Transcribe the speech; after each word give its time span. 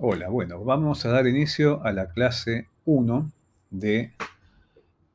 Hola, 0.00 0.28
bueno, 0.28 0.62
vamos 0.62 1.04
a 1.04 1.08
dar 1.08 1.26
inicio 1.26 1.84
a 1.84 1.90
la 1.90 2.10
clase 2.10 2.68
1 2.84 3.32
de 3.70 4.12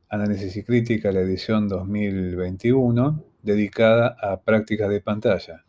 Análisis 0.09 0.57
y 0.57 0.63
Crítica, 0.63 1.13
la 1.13 1.21
edición 1.21 1.69
2021, 1.69 3.23
dedicada 3.43 4.17
a 4.19 4.41
prácticas 4.41 4.89
de 4.89 4.99
pantalla. 4.99 5.63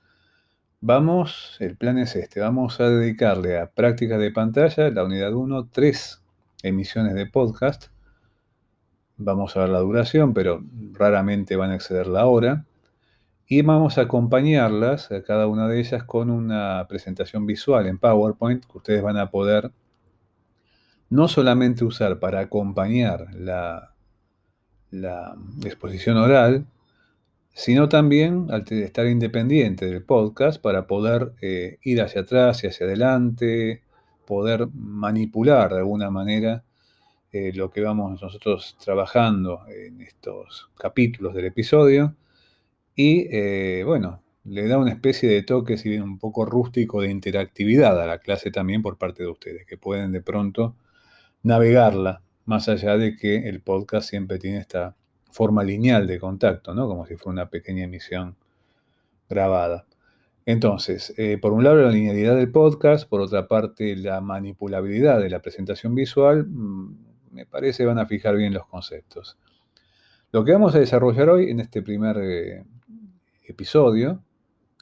Vamos, 0.80 1.56
el 1.60 1.76
plan 1.76 1.98
es 1.98 2.16
este, 2.16 2.40
vamos 2.40 2.80
a 2.80 2.90
dedicarle 2.90 3.56
a 3.56 3.70
prácticas 3.70 4.18
de 4.18 4.32
pantalla, 4.32 4.90
la 4.90 5.04
unidad 5.04 5.32
1, 5.32 5.68
tres 5.70 6.20
emisiones 6.64 7.14
de 7.14 7.26
podcast. 7.26 7.84
Vamos 9.16 9.56
a 9.56 9.60
ver 9.60 9.68
la 9.68 9.78
duración, 9.78 10.34
pero 10.34 10.60
raramente 10.90 11.54
van 11.54 11.70
a 11.70 11.76
exceder 11.76 12.08
la 12.08 12.26
hora 12.26 12.64
y 13.46 13.62
vamos 13.62 13.98
a 13.98 14.02
acompañarlas, 14.02 15.10
cada 15.26 15.46
una 15.46 15.68
de 15.68 15.80
ellas, 15.80 16.04
con 16.04 16.30
una 16.30 16.86
presentación 16.88 17.46
visual 17.46 17.86
en 17.86 17.98
PowerPoint 17.98 18.64
que 18.64 18.78
ustedes 18.78 19.02
van 19.02 19.18
a 19.18 19.30
poder 19.30 19.70
no 21.10 21.28
solamente 21.28 21.84
usar 21.84 22.18
para 22.18 22.40
acompañar 22.40 23.28
la, 23.34 23.94
la 24.90 25.36
exposición 25.62 26.16
oral, 26.16 26.66
sino 27.52 27.88
también 27.88 28.48
al 28.50 28.64
estar 28.68 29.06
independiente 29.06 29.86
del 29.86 30.02
podcast 30.02 30.60
para 30.60 30.86
poder 30.86 31.32
eh, 31.40 31.78
ir 31.82 32.00
hacia 32.02 32.22
atrás 32.22 32.64
y 32.64 32.66
hacia 32.66 32.86
adelante, 32.86 33.82
poder 34.26 34.68
manipular 34.72 35.70
de 35.72 35.78
alguna 35.78 36.10
manera 36.10 36.64
eh, 37.30 37.52
lo 37.54 37.70
que 37.70 37.82
vamos 37.82 38.22
nosotros 38.22 38.76
trabajando 38.82 39.60
en 39.68 40.00
estos 40.00 40.70
capítulos 40.78 41.34
del 41.34 41.46
episodio 41.46 42.16
y 42.94 43.26
eh, 43.30 43.82
bueno, 43.84 44.22
le 44.44 44.68
da 44.68 44.78
una 44.78 44.92
especie 44.92 45.28
de 45.28 45.42
toque, 45.42 45.78
si 45.78 45.88
bien 45.88 46.02
un 46.02 46.18
poco 46.18 46.44
rústico, 46.44 47.00
de 47.00 47.10
interactividad 47.10 48.00
a 48.00 48.06
la 48.06 48.18
clase 48.18 48.50
también 48.50 48.82
por 48.82 48.98
parte 48.98 49.22
de 49.22 49.30
ustedes, 49.30 49.66
que 49.66 49.78
pueden 49.78 50.12
de 50.12 50.20
pronto 50.20 50.76
navegarla, 51.42 52.22
más 52.44 52.68
allá 52.68 52.96
de 52.96 53.16
que 53.16 53.48
el 53.48 53.60
podcast 53.62 54.08
siempre 54.08 54.38
tiene 54.38 54.58
esta 54.58 54.96
forma 55.30 55.64
lineal 55.64 56.06
de 56.06 56.20
contacto, 56.20 56.74
¿no? 56.74 56.86
Como 56.86 57.06
si 57.06 57.16
fuera 57.16 57.32
una 57.32 57.50
pequeña 57.50 57.84
emisión 57.84 58.36
grabada. 59.28 59.86
Entonces, 60.46 61.14
eh, 61.16 61.38
por 61.40 61.52
un 61.52 61.64
lado 61.64 61.76
la 61.76 61.90
linealidad 61.90 62.36
del 62.36 62.52
podcast, 62.52 63.08
por 63.08 63.20
otra 63.22 63.48
parte 63.48 63.96
la 63.96 64.20
manipulabilidad 64.20 65.20
de 65.20 65.30
la 65.30 65.40
presentación 65.40 65.94
visual, 65.94 66.46
mm, 66.46 66.96
me 67.32 67.46
parece 67.46 67.84
van 67.86 67.98
a 67.98 68.06
fijar 68.06 68.36
bien 68.36 68.52
los 68.52 68.66
conceptos. 68.66 69.38
Lo 70.32 70.44
que 70.44 70.52
vamos 70.52 70.74
a 70.74 70.80
desarrollar 70.80 71.30
hoy 71.30 71.50
en 71.50 71.60
este 71.60 71.82
primer 71.82 72.18
eh, 72.18 72.64
episodio. 73.44 74.22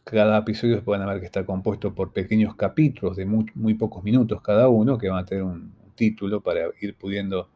Cada 0.04 0.38
episodio 0.38 0.82
pueden 0.82 1.06
ver 1.06 1.20
que 1.20 1.26
está 1.26 1.44
compuesto 1.44 1.94
por 1.94 2.12
pequeños 2.12 2.56
capítulos 2.56 3.16
de 3.16 3.24
muy, 3.24 3.74
pocos 3.74 4.02
minutos 4.02 4.40
cada 4.42 4.68
uno, 4.68 4.98
que 4.98 5.08
van 5.08 5.20
a 5.20 5.24
tener 5.24 5.44
un, 5.44 5.72
título 5.94 6.40
para 6.40 6.62
ir 6.80 6.96
pudiendo 6.96 7.50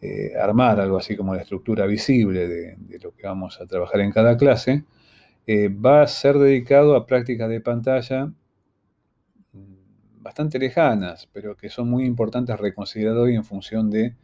eh, 0.00 0.32
armar 0.40 0.80
algo 0.80 0.96
así 0.96 1.14
como 1.14 1.34
la 1.34 1.42
estructura 1.42 1.84
visible 1.84 2.48
de, 2.48 2.98
lo 2.98 3.14
que 3.14 3.26
vamos 3.26 3.60
a 3.60 3.66
trabajar 3.66 4.00
en 4.00 4.10
cada 4.10 4.36
clase. 4.36 4.84
Eh, 5.46 5.68
va 5.68 6.02
a 6.02 6.06
ser 6.06 6.38
dedicado 6.38 6.96
a 6.96 7.06
prácticas 7.06 7.48
de 7.50 7.60
pantalla 7.60 8.32
bastante 10.26 10.58
lejanas, 10.58 11.28
pero 11.32 11.56
que 11.56 11.68
son 11.68 11.88
muy 11.88 12.04
importantes 12.04 12.58
reconsiderar 12.58 13.16
hoy 13.16 13.36
en 13.36 13.44
función 13.44 13.90
de 13.90 14.16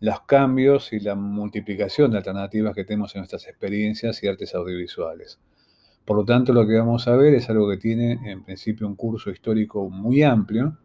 los 0.00 0.20
cambios 0.22 0.92
y 0.92 1.00
la 1.00 1.14
multiplicación 1.14 2.10
de 2.10 2.18
alternativas 2.18 2.74
que 2.74 2.84
tenemos 2.84 3.14
en 3.14 3.20
nuestras 3.20 3.46
experiencias 3.48 4.22
y 4.22 4.28
artes 4.28 4.54
audiovisuales. 4.54 5.40
Por 6.04 6.16
lo 6.16 6.24
tanto, 6.24 6.52
lo 6.52 6.66
que 6.66 6.78
vamos 6.78 7.08
a 7.08 7.16
ver 7.16 7.34
es 7.34 7.50
algo 7.50 7.68
que 7.68 7.76
tiene 7.76 8.18
en 8.24 8.44
principio 8.44 8.86
un 8.86 8.96
curso 8.96 9.30
histórico 9.30 9.90
muy 9.90 10.22
amplio, 10.22 10.78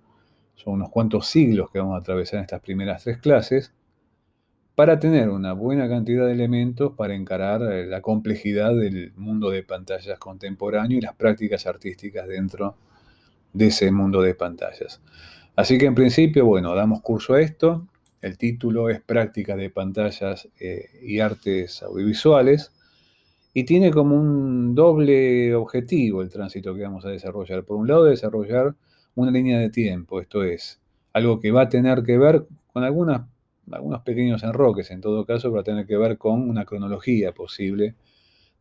son 0.55 0.73
unos 0.73 0.89
cuantos 0.89 1.27
siglos 1.27 1.69
que 1.71 1.79
vamos 1.79 1.95
a 1.95 1.99
atravesar 1.99 2.39
en 2.39 2.43
estas 2.43 2.61
primeras 2.61 3.03
tres 3.03 3.19
clases, 3.19 3.73
para 4.75 4.99
tener 4.99 5.29
una 5.29 5.53
buena 5.53 5.87
cantidad 5.87 6.25
de 6.25 6.33
elementos 6.33 6.93
para 6.97 7.13
encarar 7.13 7.61
eh, 7.61 7.85
la 7.85 8.01
complejidad 8.01 8.75
del 8.75 9.13
mundo 9.15 9.51
de 9.51 9.63
pantallas 9.63 10.17
contemporáneo 10.17 10.97
y 10.97 11.01
las 11.01 11.15
prácticas 11.15 11.67
artísticas 11.67 12.27
dentro 12.27 12.75
de 13.53 13.67
ese 13.67 13.91
mundo 13.91 14.21
de 14.21 14.33
pantallas. 14.33 14.99
Así 15.55 15.77
que 15.77 15.85
en 15.85 15.93
principio, 15.93 16.45
bueno, 16.45 16.73
damos 16.73 17.01
curso 17.01 17.35
a 17.35 17.41
esto, 17.41 17.87
el 18.23 18.37
título 18.37 18.89
es 18.89 19.01
Práctica 19.01 19.57
de 19.57 19.69
pantallas 19.69 20.47
eh, 20.59 20.89
y 21.01 21.19
artes 21.19 21.83
audiovisuales 21.83 22.71
y 23.53 23.65
tiene 23.65 23.91
como 23.91 24.15
un 24.15 24.73
doble 24.73 25.53
objetivo 25.53 26.21
el 26.21 26.29
tránsito 26.29 26.73
que 26.73 26.83
vamos 26.83 27.05
a 27.05 27.09
desarrollar. 27.09 27.65
Por 27.65 27.75
un 27.75 27.87
lado, 27.87 28.05
desarrollar 28.05 28.75
una 29.15 29.29
línea 29.29 29.59
de 29.59 29.69
tiempo, 29.69 30.21
esto 30.21 30.43
es, 30.43 30.79
algo 31.11 31.39
que 31.41 31.51
va 31.51 31.63
a 31.63 31.69
tener 31.69 32.01
que 32.03 32.17
ver 32.17 32.47
con 32.71 32.85
algunas, 32.85 33.27
algunos 33.69 34.01
pequeños 34.03 34.41
enroques, 34.43 34.89
en 34.91 35.01
todo 35.01 35.25
caso, 35.25 35.51
va 35.51 35.59
a 35.59 35.63
tener 35.63 35.85
que 35.85 35.97
ver 35.97 36.17
con 36.17 36.49
una 36.49 36.63
cronología 36.63 37.33
posible 37.33 37.95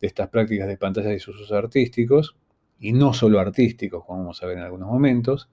de 0.01 0.07
estas 0.09 0.29
prácticas 0.29 0.67
de 0.67 0.77
pantallas 0.77 1.15
y 1.15 1.21
sus 1.21 1.37
usos 1.37 1.53
artísticos, 1.53 2.37
y 2.81 2.93
no 2.93 3.15
solo 3.15 3.39
artísticos, 3.39 4.05
como 4.05 4.19
vamos 4.19 4.43
a 4.43 4.47
ver 4.47 4.59
en 4.59 4.65
algunos 4.65 4.89
momentos, 4.89 5.49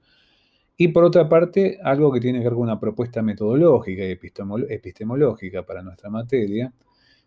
y 0.82 0.88
por 0.88 1.04
otra 1.04 1.28
parte, 1.28 1.78
algo 1.84 2.10
que 2.10 2.22
tiene 2.22 2.40
que 2.40 2.46
ver 2.46 2.54
con 2.54 2.62
una 2.62 2.80
propuesta 2.80 3.22
metodológica 3.22 4.06
y 4.06 4.12
epistemológica 4.12 5.66
para 5.66 5.84
nuestra 5.84 6.10
materia, 6.10 6.72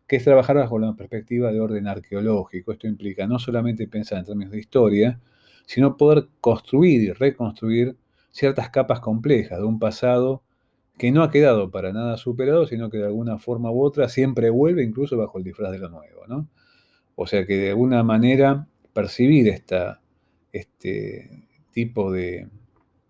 que 0.06 0.16
es 0.16 0.24
trabajar 0.24 0.56
bajo 0.56 0.74
una 0.74 0.96
perspectiva 0.96 1.52
de 1.52 1.60
orden 1.60 1.86
arqueológico. 1.86 2.72
Esto 2.72 2.86
implica 2.86 3.26
no 3.26 3.38
solamente 3.38 3.86
pensar 3.88 4.20
en 4.20 4.24
términos 4.24 4.52
de 4.52 4.58
historia, 4.58 5.20
sino 5.66 5.98
poder 5.98 6.28
construir 6.40 7.02
y 7.02 7.12
reconstruir 7.12 7.94
ciertas 8.30 8.70
capas 8.70 9.00
complejas 9.00 9.58
de 9.58 9.66
un 9.66 9.78
pasado 9.78 10.42
que 10.96 11.12
no 11.12 11.22
ha 11.22 11.30
quedado 11.30 11.70
para 11.70 11.92
nada 11.92 12.16
superado, 12.16 12.66
sino 12.66 12.88
que 12.88 12.96
de 12.96 13.04
alguna 13.04 13.38
forma 13.38 13.70
u 13.70 13.82
otra 13.82 14.08
siempre 14.08 14.48
vuelve 14.48 14.82
incluso 14.82 15.18
bajo 15.18 15.36
el 15.36 15.44
disfraz 15.44 15.72
de 15.72 15.78
lo 15.78 15.90
nuevo. 15.90 16.26
¿no? 16.26 16.48
O 17.16 17.26
sea 17.26 17.44
que 17.44 17.56
de 17.56 17.68
alguna 17.68 18.02
manera 18.02 18.66
percibir 18.94 19.46
este 20.52 21.28
tipo 21.70 22.10
de, 22.10 22.48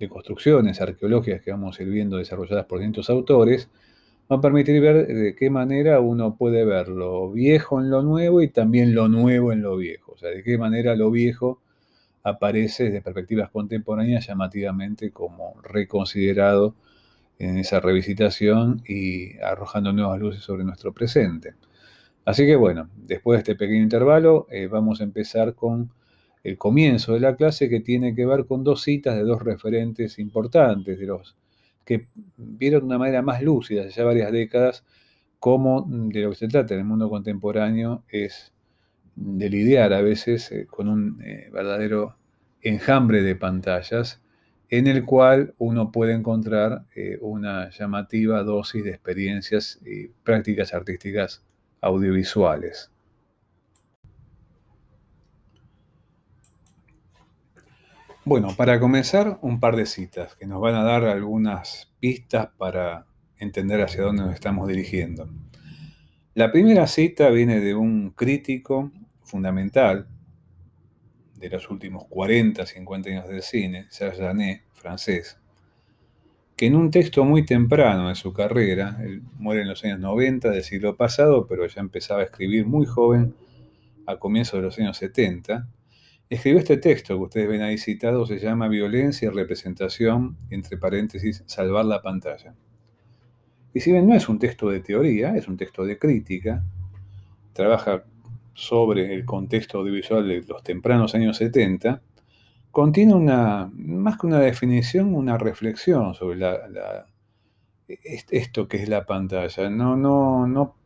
de 0.03 0.09
construcciones 0.09 0.81
arqueológicas 0.81 1.43
que 1.43 1.53
vamos 1.53 1.79
a 1.79 1.83
ir 1.83 1.89
viendo 1.89 2.17
desarrolladas 2.17 2.67
por 2.67 2.79
distintos 2.79 3.09
autores, 3.09 3.69
va 4.31 4.37
a 4.37 4.41
permitir 4.41 4.81
ver 4.81 5.07
de 5.07 5.35
qué 5.37 5.49
manera 5.49 6.01
uno 6.01 6.37
puede 6.37 6.65
ver 6.65 6.89
lo 6.89 7.31
viejo 7.31 7.81
en 7.81 7.91
lo 7.91 8.03
nuevo 8.03 8.43
y 8.43 8.49
también 8.49 8.95
lo 8.95 9.09
nuevo 9.09 9.53
en 9.53 9.63
lo 9.63 9.77
viejo. 9.77 10.13
O 10.13 10.19
sea, 10.19 10.31
de 10.31 10.43
qué 10.43 10.59
manera 10.59 10.97
lo 10.97 11.11
viejo 11.11 11.61
aparece 12.25 12.85
desde 12.85 13.03
perspectivas 13.03 13.51
contemporáneas 13.51 14.27
llamativamente 14.27 15.11
como 15.13 15.55
reconsiderado 15.63 16.75
en 17.39 17.59
esa 17.59 17.81
revisitación 17.81 18.83
y 18.87 19.39
arrojando 19.39 19.93
nuevas 19.93 20.21
luces 20.21 20.43
sobre 20.43 20.65
nuestro 20.65 20.93
presente. 20.93 21.55
Así 22.25 22.47
que 22.47 22.57
bueno, 22.57 22.89
después 22.97 23.39
de 23.39 23.41
este 23.41 23.55
pequeño 23.57 23.83
intervalo, 23.83 24.47
eh, 24.51 24.67
vamos 24.69 25.01
a 25.01 25.05
empezar 25.05 25.55
con 25.55 25.91
el 26.45 26.59
comienzo 26.59 27.15
de 27.15 27.21
la 27.21 27.37
clase 27.37 27.69
que 27.69 27.81
tiene 27.81 28.15
que 28.15 28.27
ver 28.27 28.47
con 28.47 28.65
dos 28.65 28.83
citas 28.83 29.17
de 29.17 29.23
dos 29.23 29.43
referentes 29.43 30.19
importantes, 30.19 30.99
de 30.99 31.07
los 31.07 31.37
que 31.85 32.09
vieron 32.37 32.83
de 32.83 32.87
una 32.87 32.99
manera 32.99 33.23
más 33.23 33.43
lúcida 33.43 33.89
ya 33.89 34.05
varias 34.05 34.31
décadas 34.31 34.85
cómo 35.43 35.85
de 35.89 36.21
lo 36.21 36.31
que 36.31 36.37
se 36.37 36.47
trata 36.47 36.75
en 36.75 36.81
el 36.81 36.87
mundo 36.87 37.11
contemporáneo 37.11 38.05
es 38.09 38.53
de 39.17 39.51
lidiar 39.51 39.93
a 39.93 40.01
veces 40.01 40.53
eh, 40.53 40.69
con 40.71 40.89
un 40.89 41.21
eh, 41.21 41.51
verdadero 41.53 42.15
enjambre 42.61 43.25
de 43.25 43.35
pantallas 43.35 44.23
en 44.69 44.87
el 44.87 45.05
cual 45.05 45.53
uno 45.59 45.91
puede 45.91 46.13
encontrar 46.13 46.85
eh, 46.95 47.19
una 47.21 47.71
llamativa 47.71 48.45
dosis 48.45 48.85
de 48.85 48.91
experiencias 48.91 49.81
y 49.85 50.07
prácticas 50.23 50.73
artísticas 50.75 51.45
audiovisuales. 51.81 52.92
Bueno, 58.25 58.55
para 58.57 58.79
comenzar, 58.79 59.41
un 59.43 59.59
par 59.59 59.75
de 59.75 59.85
citas 59.85 60.37
que 60.37 60.47
nos 60.47 60.61
van 60.61 60.77
a 60.77 60.85
dar 60.85 61.05
algunas 61.07 61.93
pistas 61.99 62.51
para 62.57 63.05
entender 63.37 63.83
hacia 63.83 64.05
dónde 64.05 64.23
nos 64.23 64.35
estamos 64.35 64.69
dirigiendo. 64.69 65.29
La 66.35 66.53
primera 66.53 66.87
cita 66.87 67.31
viene 67.31 67.59
de 67.59 67.75
un 67.75 68.11
crítico 68.11 68.93
fundamental 69.25 70.07
de 71.35 71.51
los 71.51 71.69
últimos 71.69 72.05
40, 72.05 72.65
50 72.65 73.11
años 73.11 73.29
del 73.29 73.43
cine, 73.43 73.87
Serge 73.91 74.23
Janet, 74.23 74.63
francés, 74.73 75.41
que 76.55 76.67
en 76.67 76.77
un 76.77 76.93
texto 76.93 77.25
muy 77.25 77.45
temprano 77.45 78.09
de 78.09 78.15
su 78.15 78.33
carrera, 78.33 78.99
muere 79.37 79.63
en 79.63 79.69
los 79.69 79.83
años 79.85 79.99
90 79.99 80.49
del 80.49 80.63
siglo 80.63 80.97
pasado, 80.97 81.49
pero 81.49 81.67
ya 81.67 81.81
empezaba 81.81 82.21
a 82.21 82.27
escribir 82.27 82.67
muy 82.67 82.87
joven, 82.87 83.35
a 84.07 84.17
comienzos 84.17 84.61
de 84.61 84.63
los 84.63 84.79
años 84.79 84.97
70, 84.99 85.67
Escribió 86.33 86.61
este 86.61 86.79
texto 86.79 87.19
que 87.19 87.25
ustedes 87.25 87.47
ven 87.47 87.61
ahí 87.61 87.77
citado, 87.77 88.25
se 88.25 88.39
llama 88.39 88.67
Violencia 88.67 89.29
y 89.29 89.35
representación, 89.35 90.39
entre 90.49 90.79
paréntesis, 90.79 91.43
salvar 91.45 91.85
la 91.85 92.01
pantalla. 92.01 92.55
Y 93.75 93.81
si 93.81 93.93
bien 93.93 94.09
no 94.09 94.15
es 94.15 94.31
un 94.31 94.39
texto 94.39 94.71
de 94.71 94.81
teoría, 94.81 95.37
es 95.37 95.47
un 95.47 95.59
texto 95.59 95.85
de 95.85 95.99
crítica, 95.99 96.65
trabaja 97.53 98.05
sobre 98.55 99.13
el 99.13 99.27
contexto 99.27 99.81
audiovisual 99.81 100.27
de 100.27 100.41
los 100.49 100.63
tempranos 100.63 101.15
años 101.15 101.37
70, 101.37 102.01
contiene 102.71 103.13
una, 103.13 103.71
más 103.75 104.17
que 104.17 104.27
una 104.27 104.41
definición, 104.41 105.15
una 105.15 105.37
reflexión 105.37 106.15
sobre 106.15 106.39
la, 106.39 107.09
esto 108.31 108.69
que 108.69 108.79
es 108.79 108.89
la 108.89 109.05
pantalla. 109.05 109.69
No, 109.69 109.99
no, 109.99 110.47
no 110.47 110.77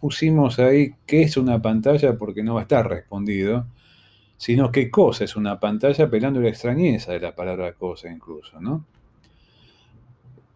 pusimos 0.00 0.60
ahí 0.60 0.94
qué 1.06 1.22
es 1.22 1.36
una 1.36 1.60
pantalla 1.60 2.16
porque 2.16 2.44
no 2.44 2.54
va 2.54 2.60
a 2.60 2.62
estar 2.62 2.88
respondido, 2.88 3.66
sino 4.42 4.72
qué 4.72 4.90
cosa 4.90 5.22
es 5.22 5.36
una 5.36 5.60
pantalla, 5.60 6.06
apelando 6.06 6.40
a 6.40 6.42
la 6.42 6.48
extrañeza 6.48 7.12
de 7.12 7.20
la 7.20 7.32
palabra 7.32 7.74
cosa 7.74 8.08
incluso, 8.10 8.60
¿no? 8.60 8.84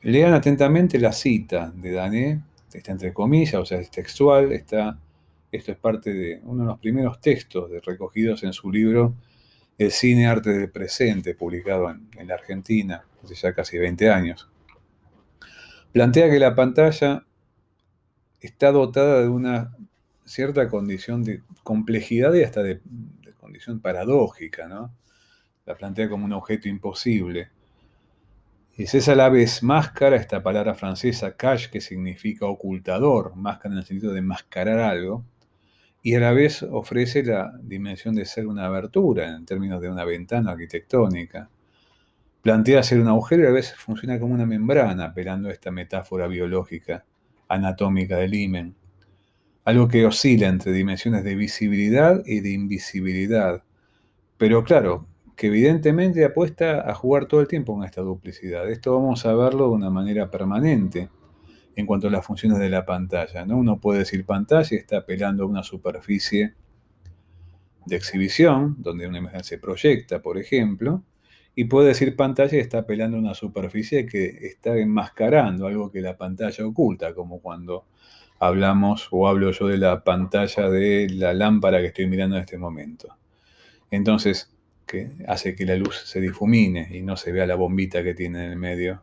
Lean 0.02 0.34
atentamente 0.34 0.98
la 0.98 1.12
cita 1.12 1.72
de 1.72 1.92
Dané, 1.92 2.42
está 2.72 2.90
entre 2.90 3.12
comillas, 3.12 3.54
o 3.54 3.64
sea, 3.64 3.78
es 3.78 3.88
textual, 3.92 4.50
está, 4.50 4.98
esto 5.52 5.70
es 5.70 5.78
parte 5.78 6.12
de 6.12 6.40
uno 6.42 6.64
de 6.64 6.68
los 6.70 6.80
primeros 6.80 7.20
textos 7.20 7.70
recogidos 7.84 8.42
en 8.42 8.52
su 8.52 8.72
libro 8.72 9.14
El 9.78 9.92
cine 9.92 10.26
arte 10.26 10.50
del 10.50 10.68
presente, 10.68 11.36
publicado 11.36 11.88
en, 11.88 12.08
en 12.18 12.26
la 12.26 12.34
Argentina 12.34 13.04
hace 13.22 13.36
ya 13.36 13.54
casi 13.54 13.78
20 13.78 14.10
años. 14.10 14.48
Plantea 15.92 16.28
que 16.28 16.40
la 16.40 16.56
pantalla 16.56 17.24
está 18.40 18.72
dotada 18.72 19.20
de 19.20 19.28
una 19.28 19.76
cierta 20.24 20.68
condición 20.68 21.22
de 21.22 21.42
complejidad 21.62 22.34
y 22.34 22.42
hasta 22.42 22.64
de, 22.64 22.80
condición 23.46 23.80
paradójica, 23.80 24.66
¿no? 24.66 24.92
La 25.66 25.76
plantea 25.76 26.08
como 26.08 26.24
un 26.24 26.32
objeto 26.32 26.68
imposible. 26.68 27.50
Y 28.76 28.82
es 28.82 29.08
a 29.08 29.14
la 29.14 29.28
vez 29.28 29.62
máscara, 29.62 30.16
esta 30.16 30.42
palabra 30.42 30.74
francesa 30.74 31.36
cache, 31.36 31.70
que 31.70 31.80
significa 31.80 32.46
ocultador, 32.46 33.36
máscara 33.36 33.74
en 33.74 33.78
el 33.78 33.86
sentido 33.86 34.12
de 34.12 34.20
mascarar 34.20 34.80
algo, 34.80 35.24
y 36.02 36.16
a 36.16 36.20
la 36.20 36.32
vez 36.32 36.64
ofrece 36.64 37.22
la 37.22 37.52
dimensión 37.62 38.16
de 38.16 38.24
ser 38.24 38.48
una 38.48 38.66
abertura 38.66 39.28
en 39.28 39.46
términos 39.46 39.80
de 39.80 39.90
una 39.90 40.04
ventana 40.04 40.50
arquitectónica. 40.50 41.48
Plantea 42.42 42.82
ser 42.82 43.00
un 43.00 43.08
agujero 43.08 43.44
y 43.44 43.46
a 43.46 43.50
veces 43.50 43.76
funciona 43.76 44.18
como 44.18 44.34
una 44.34 44.46
membrana, 44.46 45.06
apelando 45.06 45.48
a 45.48 45.52
esta 45.52 45.70
metáfora 45.70 46.26
biológica 46.26 47.04
anatómica 47.48 48.16
del 48.16 48.34
himen. 48.34 48.74
Algo 49.66 49.88
que 49.88 50.06
oscila 50.06 50.46
entre 50.46 50.70
dimensiones 50.70 51.24
de 51.24 51.34
visibilidad 51.34 52.22
y 52.24 52.38
de 52.38 52.52
invisibilidad. 52.52 53.64
Pero 54.38 54.62
claro, 54.62 55.08
que 55.34 55.48
evidentemente 55.48 56.24
apuesta 56.24 56.88
a 56.88 56.94
jugar 56.94 57.26
todo 57.26 57.40
el 57.40 57.48
tiempo 57.48 57.74
con 57.74 57.82
esta 57.82 58.00
duplicidad. 58.00 58.70
Esto 58.70 58.94
vamos 58.94 59.26
a 59.26 59.34
verlo 59.34 59.64
de 59.64 59.74
una 59.74 59.90
manera 59.90 60.30
permanente 60.30 61.10
en 61.74 61.84
cuanto 61.84 62.06
a 62.06 62.12
las 62.12 62.24
funciones 62.24 62.60
de 62.60 62.70
la 62.70 62.86
pantalla. 62.86 63.44
¿no? 63.44 63.56
Uno 63.56 63.80
puede 63.80 63.98
decir 63.98 64.24
pantalla 64.24 64.68
y 64.70 64.76
está 64.76 64.98
apelando 64.98 65.42
a 65.42 65.46
una 65.48 65.64
superficie 65.64 66.54
de 67.86 67.96
exhibición, 67.96 68.76
donde 68.78 69.08
una 69.08 69.18
imagen 69.18 69.42
se 69.42 69.58
proyecta, 69.58 70.22
por 70.22 70.38
ejemplo, 70.38 71.02
y 71.56 71.64
puede 71.64 71.88
decir 71.88 72.14
pantalla 72.14 72.56
y 72.56 72.60
está 72.60 72.78
apelando 72.78 73.16
a 73.16 73.20
una 73.20 73.34
superficie 73.34 74.06
que 74.06 74.26
está 74.46 74.76
enmascarando 74.76 75.66
algo 75.66 75.90
que 75.90 76.02
la 76.02 76.16
pantalla 76.16 76.64
oculta, 76.64 77.14
como 77.14 77.40
cuando 77.40 77.86
hablamos 78.38 79.08
o 79.10 79.28
hablo 79.28 79.50
yo 79.52 79.66
de 79.66 79.78
la 79.78 80.04
pantalla 80.04 80.68
de 80.68 81.08
la 81.10 81.34
lámpara 81.34 81.80
que 81.80 81.86
estoy 81.86 82.06
mirando 82.06 82.36
en 82.36 82.42
este 82.42 82.58
momento. 82.58 83.16
Entonces, 83.90 84.52
que 84.86 85.10
hace 85.26 85.54
que 85.54 85.66
la 85.66 85.76
luz 85.76 86.02
se 86.04 86.20
difumine 86.20 86.88
y 86.92 87.02
no 87.02 87.16
se 87.16 87.32
vea 87.32 87.46
la 87.46 87.56
bombita 87.56 88.02
que 88.02 88.14
tiene 88.14 88.44
en 88.44 88.52
el 88.52 88.58
medio 88.58 89.02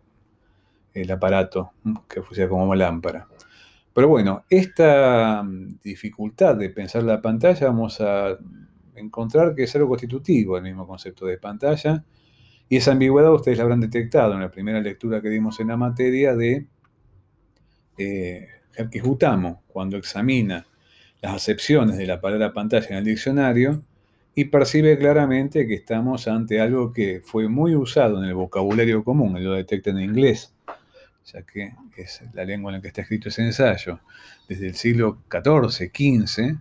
el 0.94 1.12
aparato 1.12 1.74
que 2.08 2.22
funciona 2.22 2.50
como 2.50 2.76
lámpara. 2.76 3.28
Pero 3.94 4.08
bueno, 4.08 4.44
esta 4.50 5.44
mm, 5.44 5.80
dificultad 5.84 6.56
de 6.56 6.70
pensar 6.70 7.04
la 7.04 7.22
pantalla 7.22 7.68
vamos 7.68 8.00
a 8.02 8.38
encontrar 8.96 9.56
que 9.56 9.64
es 9.64 9.76
algo 9.76 9.90
constitutivo 9.90 10.58
el 10.58 10.64
mismo 10.64 10.88
concepto 10.88 11.26
de 11.26 11.38
pantalla 11.38 12.04
y 12.70 12.78
esa 12.78 12.92
ambigüedad 12.92 13.34
ustedes 13.34 13.58
la 13.58 13.64
habrán 13.64 13.82
detectado 13.82 14.34
en 14.34 14.42
la 14.42 14.52
primera 14.52 14.80
lectura 14.82 15.22
que 15.22 15.30
dimos 15.30 15.60
en 15.60 15.68
la 15.68 15.78
materia 15.78 16.36
de 16.36 16.68
eh, 17.98 18.48
Hutamo, 19.04 19.64
cuando 19.68 19.98
examina 19.98 20.66
las 21.22 21.36
acepciones 21.36 21.98
de 21.98 22.08
la 22.08 22.20
palabra 22.20 22.54
pantalla 22.54 22.88
en 22.90 22.98
el 22.98 23.06
diccionario 23.06 23.84
y 24.36 24.46
percibe 24.46 24.98
claramente 24.98 25.68
que 25.68 25.76
estamos 25.76 26.28
ante 26.28 26.60
algo 26.60 26.92
que 26.92 27.22
fue 27.24 27.48
muy 27.48 27.76
usado 27.76 28.22
en 28.22 28.30
el 28.30 28.34
vocabulario 28.34 29.04
común, 29.04 29.38
él 29.38 29.44
lo 29.46 29.54
detecta 29.54 29.92
en 29.92 30.00
inglés, 30.00 30.54
ya 31.32 31.44
que 31.44 31.74
es 31.96 32.22
la 32.34 32.44
lengua 32.44 32.72
en 32.72 32.78
la 32.78 32.82
que 32.82 32.88
está 32.88 33.02
escrito 33.02 33.30
ese 33.30 33.44
ensayo, 33.44 34.00
desde 34.50 34.68
el 34.68 34.76
siglo 34.76 35.20
XIV, 35.30 35.92
XV, 35.94 36.58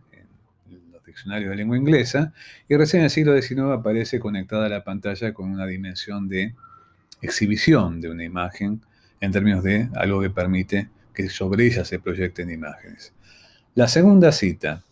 diccionario 1.12 1.50
de 1.50 1.56
lengua 1.56 1.76
inglesa, 1.76 2.32
y 2.69 2.76
recién 2.76 3.00
en 3.00 3.05
el 3.05 3.11
siglo 3.11 3.41
XIX 3.41 3.61
aparece 3.73 4.19
conectada 4.19 4.67
a 4.67 4.69
la 4.69 4.85
pantalla 4.85 5.32
con 5.32 5.50
una 5.50 5.67
dimensión 5.67 6.29
de 6.29 6.55
exhibición 7.20 8.00
de 8.00 8.11
una 8.11 8.25
imagen 8.25 8.81
en 9.20 9.31
términos 9.31 9.62
de 9.62 9.88
algo 9.94 10.20
que 10.20 10.31
permite 10.31 10.88
que 11.12 11.29
sobre 11.29 11.67
ella 11.67 11.85
se 11.85 11.99
proyecten 11.99 12.50
imágenes. 12.50 13.12
La 13.75 13.88
segunda 13.88 14.32
cita 14.32 14.82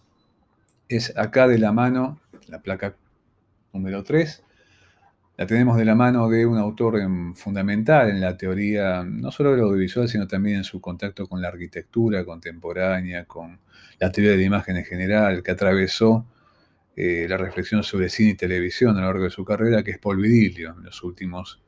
es 0.88 1.16
acá 1.16 1.46
de 1.46 1.58
la 1.58 1.72
mano, 1.72 2.20
la 2.48 2.60
placa 2.60 2.94
número 3.72 4.02
3, 4.02 4.42
la 5.36 5.46
tenemos 5.46 5.78
de 5.78 5.86
la 5.86 5.94
mano 5.94 6.28
de 6.28 6.44
un 6.44 6.58
autor 6.58 7.00
fundamental 7.34 8.10
en 8.10 8.20
la 8.20 8.36
teoría, 8.36 9.02
no 9.04 9.30
solo 9.30 9.52
del 9.52 9.60
audiovisual, 9.60 10.08
sino 10.08 10.28
también 10.28 10.58
en 10.58 10.64
su 10.64 10.80
contacto 10.82 11.26
con 11.26 11.40
la 11.40 11.48
arquitectura 11.48 12.24
contemporánea, 12.26 13.24
con 13.24 13.58
la 13.98 14.12
teoría 14.12 14.32
de 14.32 14.36
la 14.36 14.42
imagen 14.42 14.76
en 14.76 14.84
general, 14.84 15.42
que 15.42 15.50
atravesó 15.50 16.26
eh, 16.94 17.26
la 17.26 17.38
reflexión 17.38 17.82
sobre 17.82 18.10
cine 18.10 18.32
y 18.32 18.34
televisión 18.34 18.96
a 18.96 19.00
lo 19.00 19.06
largo 19.06 19.24
de 19.24 19.30
su 19.30 19.44
carrera, 19.44 19.82
que 19.82 19.92
es 19.92 19.98
Paul 19.98 20.20
Vidilio, 20.20 20.74
en 20.76 20.84
las 20.84 21.02
últimas 21.02 21.58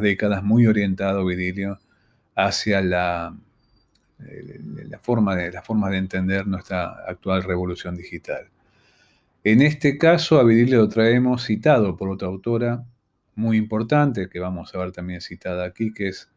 décadas, 0.00 0.42
muy 0.42 0.66
orientado 0.66 1.26
Vidilio 1.26 1.80
hacia 2.34 2.80
la, 2.80 3.36
la, 4.88 4.98
forma 4.98 5.36
de, 5.36 5.52
la 5.52 5.62
forma 5.62 5.90
de 5.90 5.98
entender 5.98 6.46
nuestra 6.46 7.04
actual 7.06 7.42
revolución 7.42 7.96
digital. 7.96 8.48
En 9.44 9.60
este 9.60 9.98
caso, 9.98 10.38
a 10.38 10.44
Vidilio 10.44 10.78
lo 10.78 10.88
traemos 10.88 11.44
citado 11.44 11.96
por 11.96 12.08
otra 12.08 12.28
autora, 12.28 12.84
muy 13.34 13.56
importante, 13.56 14.28
que 14.28 14.38
vamos 14.38 14.74
a 14.74 14.78
ver 14.78 14.92
también 14.92 15.20
citada 15.20 15.64
aquí, 15.64 15.92
que 15.92 16.08
es 16.08 16.30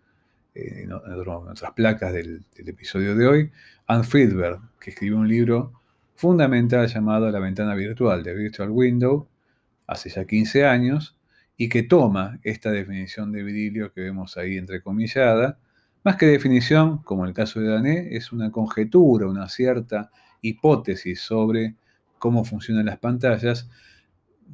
eh, 0.55 0.83
en, 0.83 0.89
nuestras 0.89 1.73
placas 1.73 2.13
del, 2.13 2.45
episodio 2.55 3.15
de 3.15 3.27
hoy, 3.27 3.51
Anne 3.87 4.03
Friedberg, 4.03 4.59
que 4.79 4.91
escribió 4.91 5.17
un 5.17 5.27
libro 5.27 5.73
fundamental 6.15 6.87
llamado 6.87 7.29
La 7.29 7.39
ventana 7.39 7.75
virtual 7.75 8.23
de 8.23 8.33
Virtual 8.33 8.69
Window, 8.71 9.27
hace 9.85 10.09
ya 10.09 10.25
15 10.25 10.65
años, 10.65 11.15
y 11.57 11.69
que 11.69 11.83
toma 11.83 12.39
esta 12.43 12.71
definición 12.71 13.31
de 13.31 13.43
vidilio 13.43 13.93
que 13.93 14.01
vemos 14.01 14.37
ahí 14.37 14.57
entrecomillada, 14.57 15.59
más 16.05 16.17
que 16.17 16.27
definición, 16.27 16.99
como 16.99 17.25
el 17.25 17.33
caso 17.33 17.59
de 17.59 17.67
Dané, 17.67 18.15
es 18.15 18.31
una 18.31 18.51
conjetura, 18.51 19.25
una 19.25 19.49
cierta 19.49 20.11
hipótesis 20.39 21.19
sobre 21.19 21.73
cómo 22.19 22.45
funcionan 22.45 22.85
las 22.85 22.99
pantallas, 22.99 23.67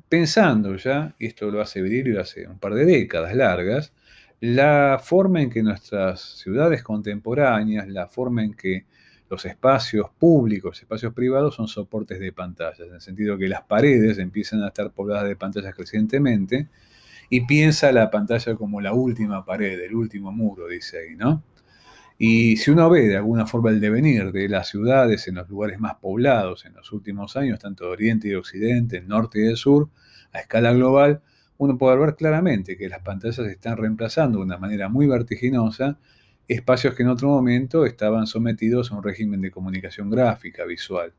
pensando 0.07 0.77
ya, 0.77 1.13
y 1.19 1.25
esto 1.25 1.51
lo 1.51 1.59
hace 1.59 1.81
Vidilio 1.81 2.21
hace 2.21 2.47
un 2.47 2.57
par 2.57 2.73
de 2.73 2.85
décadas 2.85 3.35
largas, 3.35 3.91
la 4.39 5.01
forma 5.03 5.41
en 5.41 5.49
que 5.49 5.61
nuestras 5.61 6.21
ciudades 6.21 6.83
contemporáneas, 6.83 7.85
la 7.89 8.07
forma 8.07 8.45
en 8.45 8.53
que 8.53 8.85
los 9.29 9.43
espacios 9.43 10.07
públicos, 10.17 10.79
espacios 10.79 11.13
privados 11.13 11.55
son 11.55 11.67
soportes 11.67 12.21
de 12.21 12.31
pantallas, 12.31 12.87
en 12.87 12.95
el 12.95 13.01
sentido 13.01 13.37
que 13.37 13.49
las 13.49 13.63
paredes 13.63 14.19
empiezan 14.19 14.63
a 14.63 14.69
estar 14.69 14.91
pobladas 14.91 15.27
de 15.27 15.35
pantallas 15.35 15.75
crecientemente 15.75 16.69
y 17.31 17.45
piensa 17.45 17.93
la 17.93 18.11
pantalla 18.11 18.55
como 18.55 18.81
la 18.81 18.93
última 18.93 19.45
pared, 19.45 19.79
el 19.79 19.95
último 19.95 20.33
muro, 20.33 20.67
dice 20.67 20.99
ahí, 20.99 21.15
¿no? 21.15 21.41
Y 22.17 22.57
si 22.57 22.71
uno 22.71 22.89
ve 22.89 23.07
de 23.07 23.15
alguna 23.15 23.47
forma 23.47 23.69
el 23.69 23.79
devenir 23.79 24.33
de 24.33 24.49
las 24.49 24.67
ciudades 24.67 25.29
en 25.29 25.35
los 25.35 25.49
lugares 25.49 25.79
más 25.79 25.95
poblados 25.95 26.65
en 26.65 26.73
los 26.73 26.91
últimos 26.91 27.37
años, 27.37 27.57
tanto 27.57 27.85
de 27.85 27.91
Oriente 27.91 28.27
y 28.27 28.33
Occidente, 28.35 28.99
norte 28.99 29.39
y 29.39 29.47
el 29.47 29.55
sur, 29.55 29.89
a 30.33 30.39
escala 30.39 30.73
global, 30.73 31.21
uno 31.57 31.77
puede 31.77 31.97
ver 31.97 32.15
claramente 32.15 32.75
que 32.75 32.89
las 32.89 32.99
pantallas 32.99 33.39
están 33.39 33.77
reemplazando 33.77 34.39
de 34.39 34.43
una 34.43 34.57
manera 34.57 34.89
muy 34.89 35.07
vertiginosa 35.07 35.97
espacios 36.49 36.95
que 36.95 37.03
en 37.03 37.09
otro 37.09 37.29
momento 37.29 37.85
estaban 37.85 38.27
sometidos 38.27 38.91
a 38.91 38.95
un 38.95 39.03
régimen 39.03 39.39
de 39.39 39.51
comunicación 39.51 40.09
gráfica, 40.09 40.65
visual. 40.65 41.13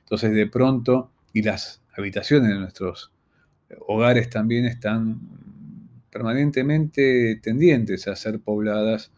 Entonces, 0.00 0.32
de 0.32 0.46
pronto, 0.46 1.12
y 1.34 1.42
las 1.42 1.82
habitaciones 1.94 2.48
de 2.48 2.58
nuestros 2.58 3.12
hogares 3.86 4.30
también 4.30 4.64
están 4.64 5.20
permanentemente 6.10 7.36
tendientes 7.42 8.08
a 8.08 8.16
ser 8.16 8.40
pobladas 8.40 9.12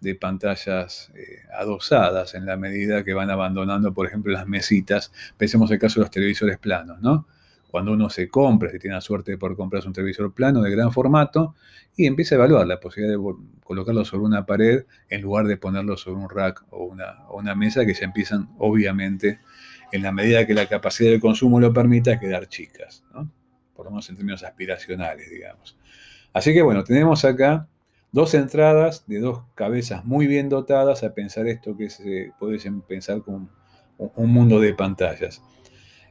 de 0.00 0.14
pantallas 0.14 1.10
eh, 1.14 1.42
adosadas 1.58 2.34
en 2.34 2.44
la 2.46 2.56
medida 2.56 3.04
que 3.04 3.14
van 3.14 3.30
abandonando, 3.30 3.94
por 3.94 4.06
ejemplo, 4.06 4.32
las 4.32 4.46
mesitas. 4.46 5.12
Pensemos 5.36 5.70
el 5.70 5.78
caso 5.78 6.00
de 6.00 6.04
los 6.04 6.10
televisores 6.10 6.58
planos, 6.58 7.00
¿no? 7.00 7.26
Cuando 7.70 7.92
uno 7.92 8.08
se 8.08 8.28
compra, 8.28 8.70
si 8.70 8.78
tiene 8.78 8.94
la 8.94 9.00
suerte 9.00 9.36
poder 9.36 9.56
comprarse 9.56 9.88
un 9.88 9.94
televisor 9.94 10.32
plano 10.32 10.62
de 10.62 10.70
gran 10.70 10.92
formato, 10.92 11.56
y 11.96 12.06
empieza 12.06 12.34
a 12.34 12.38
evaluar 12.38 12.66
la 12.66 12.78
posibilidad 12.78 13.16
de 13.16 13.34
colocarlo 13.64 14.04
sobre 14.04 14.24
una 14.24 14.46
pared 14.46 14.84
en 15.08 15.22
lugar 15.22 15.46
de 15.46 15.56
ponerlo 15.56 15.96
sobre 15.96 16.20
un 16.20 16.28
rack 16.28 16.64
o 16.70 16.84
una, 16.84 17.26
o 17.28 17.38
una 17.38 17.54
mesa 17.54 17.84
que 17.84 17.94
ya 17.94 18.04
empiezan, 18.04 18.50
obviamente, 18.58 19.40
en 19.90 20.02
la 20.02 20.12
medida 20.12 20.46
que 20.46 20.54
la 20.54 20.66
capacidad 20.66 21.10
de 21.10 21.20
consumo 21.20 21.58
lo 21.60 21.72
permita, 21.72 22.12
a 22.12 22.20
quedar 22.20 22.48
chicas. 22.48 23.04
¿no? 23.12 23.30
por 23.74 23.86
lo 23.86 23.90
menos 23.90 24.08
en 24.08 24.16
términos 24.16 24.42
aspiracionales, 24.42 25.28
digamos. 25.30 25.76
Así 26.34 26.52
que 26.52 26.62
bueno, 26.62 26.82
tenemos 26.84 27.24
acá 27.24 27.68
dos 28.12 28.34
entradas 28.34 29.04
de 29.06 29.20
dos 29.20 29.44
cabezas 29.54 30.04
muy 30.04 30.26
bien 30.26 30.48
dotadas 30.48 31.04
a 31.04 31.14
pensar 31.14 31.46
esto 31.46 31.76
que 31.76 31.88
se 31.88 32.32
puede 32.38 32.58
pensar 32.86 33.22
como 33.22 33.48
un, 33.98 34.32
mundo 34.32 34.60
de 34.60 34.74
pantallas. 34.74 35.40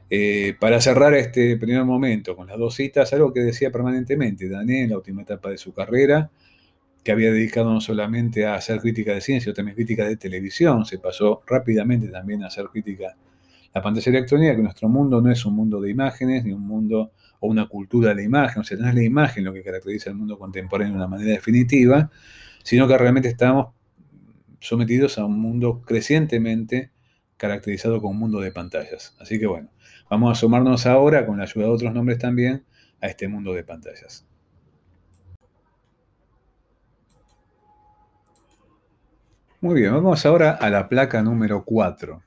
Eh, 0.08 0.56
para 0.58 0.80
cerrar 0.80 1.12
este 1.14 1.56
primer 1.58 1.84
momento 1.84 2.36
con 2.36 2.46
las 2.46 2.58
dos 2.58 2.74
citas, 2.74 3.12
algo 3.12 3.32
que 3.34 3.40
decía 3.40 3.70
permanentemente 3.70 4.48
Daniel 4.48 4.84
en 4.84 4.90
la 4.90 4.96
última 4.96 5.22
etapa 5.22 5.50
de 5.50 5.58
su 5.58 5.74
carrera, 5.74 6.30
que 7.02 7.12
había 7.12 7.30
dedicado 7.30 7.72
no 7.72 7.82
solamente 7.82 8.46
a 8.46 8.54
hacer 8.54 8.80
crítica 8.80 9.12
de 9.12 9.20
ciencia, 9.20 9.44
sino 9.44 9.54
también 9.54 9.74
crítica 9.74 10.06
de 10.06 10.16
televisión, 10.16 10.86
se 10.86 10.98
pasó 10.98 11.42
rápidamente 11.46 12.08
también 12.08 12.42
a 12.44 12.46
hacer 12.46 12.66
crítica 12.72 13.14
la 13.74 13.82
pantalla 13.82 14.10
electrónica, 14.10 14.56
que 14.56 14.62
nuestro 14.62 14.88
mundo 14.88 15.20
no 15.20 15.30
es 15.30 15.44
un 15.44 15.54
mundo 15.54 15.82
de 15.82 15.90
imágenes, 15.90 16.44
ni 16.44 16.52
un 16.52 16.66
mundo 16.66 17.12
o 17.44 17.48
una 17.48 17.68
cultura 17.68 18.08
de 18.08 18.14
la 18.14 18.22
imagen, 18.22 18.62
o 18.62 18.64
sea, 18.64 18.78
no 18.78 18.88
es 18.88 18.94
la 18.94 19.02
imagen 19.02 19.44
lo 19.44 19.52
que 19.52 19.62
caracteriza 19.62 20.08
el 20.08 20.16
mundo 20.16 20.38
contemporáneo 20.38 20.94
de 20.94 20.96
una 20.96 21.08
manera 21.08 21.32
definitiva, 21.32 22.10
sino 22.62 22.88
que 22.88 22.96
realmente 22.96 23.28
estamos 23.28 23.74
sometidos 24.60 25.18
a 25.18 25.26
un 25.26 25.38
mundo 25.38 25.82
crecientemente 25.82 26.90
caracterizado 27.36 28.00
como 28.00 28.12
un 28.12 28.18
mundo 28.18 28.40
de 28.40 28.50
pantallas. 28.50 29.14
Así 29.20 29.38
que 29.38 29.46
bueno, 29.46 29.68
vamos 30.08 30.32
a 30.32 30.40
sumarnos 30.40 30.86
ahora, 30.86 31.26
con 31.26 31.36
la 31.36 31.42
ayuda 31.42 31.66
de 31.66 31.70
otros 31.72 31.92
nombres 31.92 32.18
también, 32.18 32.64
a 33.02 33.08
este 33.08 33.28
mundo 33.28 33.52
de 33.52 33.62
pantallas. 33.62 34.26
Muy 39.60 39.80
bien, 39.80 39.92
vamos 39.92 40.24
ahora 40.24 40.52
a 40.52 40.70
la 40.70 40.88
placa 40.88 41.22
número 41.22 41.62
4. 41.62 42.22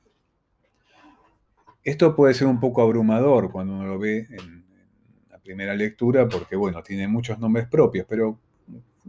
Esto 1.82 2.14
puede 2.14 2.34
ser 2.34 2.46
un 2.46 2.60
poco 2.60 2.82
abrumador 2.82 3.50
cuando 3.50 3.74
uno 3.74 3.84
lo 3.84 3.98
ve 3.98 4.28
en, 4.30 4.57
primera 5.48 5.74
lectura 5.74 6.28
porque, 6.28 6.56
bueno, 6.56 6.82
tiene 6.82 7.08
muchos 7.08 7.38
nombres 7.38 7.66
propios, 7.68 8.04
pero 8.06 8.38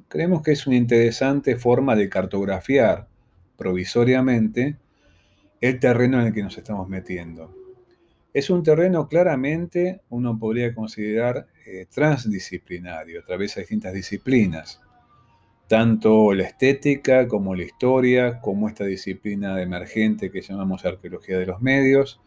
creemos 0.08 0.42
que 0.42 0.54
es 0.54 0.66
una 0.68 0.78
interesante 0.78 1.58
forma 1.58 1.98
de 1.98 2.08
cartografiar 2.08 3.10
provisoriamente 3.58 4.78
el 5.60 5.82
terreno 5.82 6.22
en 6.22 6.28
el 6.28 6.34
que 6.34 6.42
nos 6.42 6.58
estamos 6.58 6.88
metiendo. 6.88 7.54
Es 8.34 8.50
un 8.50 8.64
terreno 8.64 9.10
claramente, 9.10 10.00
uno 10.08 10.40
podría 10.40 10.74
considerar, 10.74 11.48
eh, 11.66 11.88
transdisciplinario, 11.94 13.20
a 13.20 13.26
través 13.26 13.56
de 13.56 13.64
distintas 13.64 13.94
disciplinas, 13.94 14.80
tanto 15.68 16.34
la 16.34 16.44
estética 16.44 17.28
como 17.28 17.54
la 17.54 17.64
historia, 17.64 18.40
como 18.40 18.70
esta 18.70 18.86
disciplina 18.86 19.62
emergente 19.62 20.32
que 20.32 20.42
llamamos 20.42 20.86
arqueología 20.86 21.38
de 21.38 21.48
los 21.48 21.62
medios, 21.62 22.22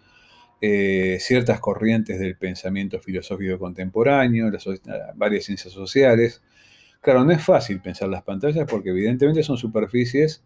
eh, 0.64 1.18
ciertas 1.18 1.58
corrientes 1.58 2.20
del 2.20 2.36
pensamiento 2.36 3.00
filosófico 3.00 3.58
contemporáneo, 3.58 4.48
las, 4.48 4.64
varias 5.16 5.46
ciencias 5.46 5.74
sociales. 5.74 6.40
Claro, 7.00 7.24
no 7.24 7.32
es 7.32 7.42
fácil 7.42 7.80
pensar 7.80 8.08
las 8.08 8.22
pantallas 8.22 8.68
porque 8.70 8.90
evidentemente 8.90 9.42
son 9.42 9.56
superficies 9.56 10.44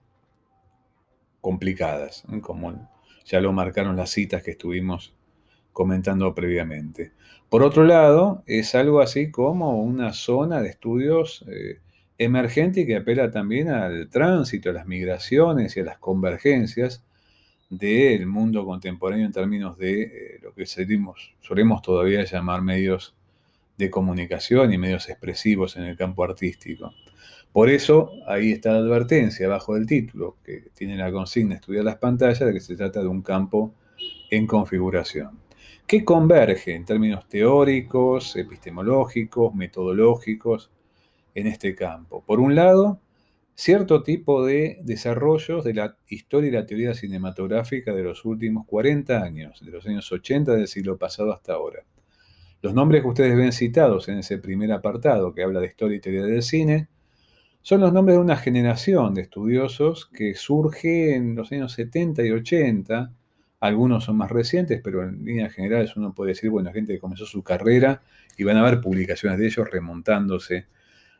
complicadas, 1.42 2.24
como 2.40 2.88
ya 3.26 3.42
lo 3.42 3.52
marcaron 3.52 3.94
las 3.94 4.08
citas 4.08 4.42
que 4.42 4.52
estuvimos 4.52 5.14
comentando 5.74 6.34
previamente. 6.34 7.12
Por 7.50 7.62
otro 7.62 7.84
lado, 7.84 8.42
es 8.46 8.74
algo 8.74 9.02
así 9.02 9.30
como 9.30 9.82
una 9.82 10.14
zona 10.14 10.62
de 10.62 10.70
estudios 10.70 11.44
eh, 11.46 11.80
emergente 12.16 12.80
y 12.80 12.86
que 12.86 12.96
apela 12.96 13.30
también 13.30 13.68
al 13.68 14.08
tránsito, 14.08 14.70
a 14.70 14.72
las 14.72 14.86
migraciones 14.86 15.76
y 15.76 15.80
a 15.80 15.84
las 15.84 15.98
convergencias 15.98 17.05
del 17.68 18.26
mundo 18.26 18.64
contemporáneo 18.64 19.26
en 19.26 19.32
términos 19.32 19.76
de 19.76 20.02
eh, 20.02 20.38
lo 20.42 20.54
que 20.54 20.66
solemos 20.66 21.82
todavía 21.82 22.24
llamar 22.24 22.62
medios 22.62 23.14
de 23.76 23.90
comunicación 23.90 24.72
y 24.72 24.78
medios 24.78 25.08
expresivos 25.08 25.76
en 25.76 25.84
el 25.84 25.96
campo 25.96 26.24
artístico. 26.24 26.92
Por 27.52 27.70
eso 27.70 28.12
ahí 28.26 28.52
está 28.52 28.72
la 28.72 28.78
advertencia 28.78 29.46
abajo 29.46 29.74
del 29.74 29.86
título, 29.86 30.36
que 30.44 30.64
tiene 30.74 30.96
la 30.96 31.10
consigna 31.10 31.54
estudiar 31.54 31.84
las 31.84 31.96
pantallas, 31.96 32.40
de 32.40 32.52
que 32.52 32.60
se 32.60 32.76
trata 32.76 33.00
de 33.00 33.08
un 33.08 33.22
campo 33.22 33.74
en 34.30 34.46
configuración, 34.46 35.38
que 35.86 36.04
converge 36.04 36.74
en 36.74 36.84
términos 36.84 37.26
teóricos, 37.28 38.36
epistemológicos, 38.36 39.54
metodológicos 39.54 40.70
en 41.34 41.46
este 41.46 41.74
campo. 41.74 42.22
Por 42.26 42.40
un 42.40 42.54
lado, 42.54 43.00
cierto 43.56 44.02
tipo 44.02 44.44
de 44.44 44.78
desarrollos 44.82 45.64
de 45.64 45.72
la 45.72 45.96
historia 46.08 46.48
y 46.48 46.52
la 46.52 46.66
teoría 46.66 46.92
cinematográfica 46.92 47.94
de 47.94 48.02
los 48.02 48.26
últimos 48.26 48.66
40 48.66 49.22
años, 49.22 49.64
de 49.64 49.70
los 49.70 49.86
años 49.86 50.12
80 50.12 50.54
del 50.54 50.68
siglo 50.68 50.98
pasado 50.98 51.32
hasta 51.32 51.54
ahora. 51.54 51.82
Los 52.60 52.74
nombres 52.74 53.00
que 53.02 53.08
ustedes 53.08 53.34
ven 53.34 53.52
citados 53.52 54.08
en 54.08 54.18
ese 54.18 54.36
primer 54.38 54.72
apartado 54.72 55.32
que 55.34 55.42
habla 55.42 55.60
de 55.60 55.68
historia 55.68 55.96
y 55.96 56.00
teoría 56.00 56.24
del 56.24 56.42
cine, 56.42 56.88
son 57.62 57.80
los 57.80 57.92
nombres 57.92 58.16
de 58.16 58.22
una 58.22 58.36
generación 58.36 59.14
de 59.14 59.22
estudiosos 59.22 60.06
que 60.06 60.34
surge 60.34 61.14
en 61.14 61.34
los 61.34 61.50
años 61.50 61.72
70 61.72 62.24
y 62.24 62.30
80. 62.30 63.12
Algunos 63.58 64.04
son 64.04 64.18
más 64.18 64.30
recientes, 64.30 64.80
pero 64.84 65.02
en 65.02 65.24
líneas 65.24 65.52
generales 65.54 65.96
uno 65.96 66.14
puede 66.14 66.32
decir, 66.32 66.50
bueno, 66.50 66.72
gente 66.72 66.92
que 66.92 67.00
comenzó 67.00 67.24
su 67.24 67.42
carrera 67.42 68.02
y 68.36 68.44
van 68.44 68.58
a 68.58 68.60
haber 68.60 68.82
publicaciones 68.82 69.38
de 69.38 69.46
ellos 69.46 69.68
remontándose 69.68 70.66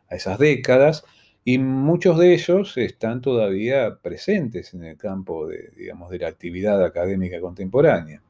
a 0.08 0.14
esas 0.14 0.38
décadas 0.38 1.04
y 1.48 1.58
muchos 1.58 2.18
de 2.18 2.34
ellos 2.34 2.76
están 2.76 3.20
todavía 3.20 3.98
presentes 4.02 4.74
en 4.74 4.82
el 4.82 4.96
campo 4.96 5.46
de, 5.46 5.70
digamos, 5.76 6.10
de 6.10 6.18
la 6.18 6.26
actividad 6.26 6.84
académica 6.84 7.40
contemporánea. 7.40 8.20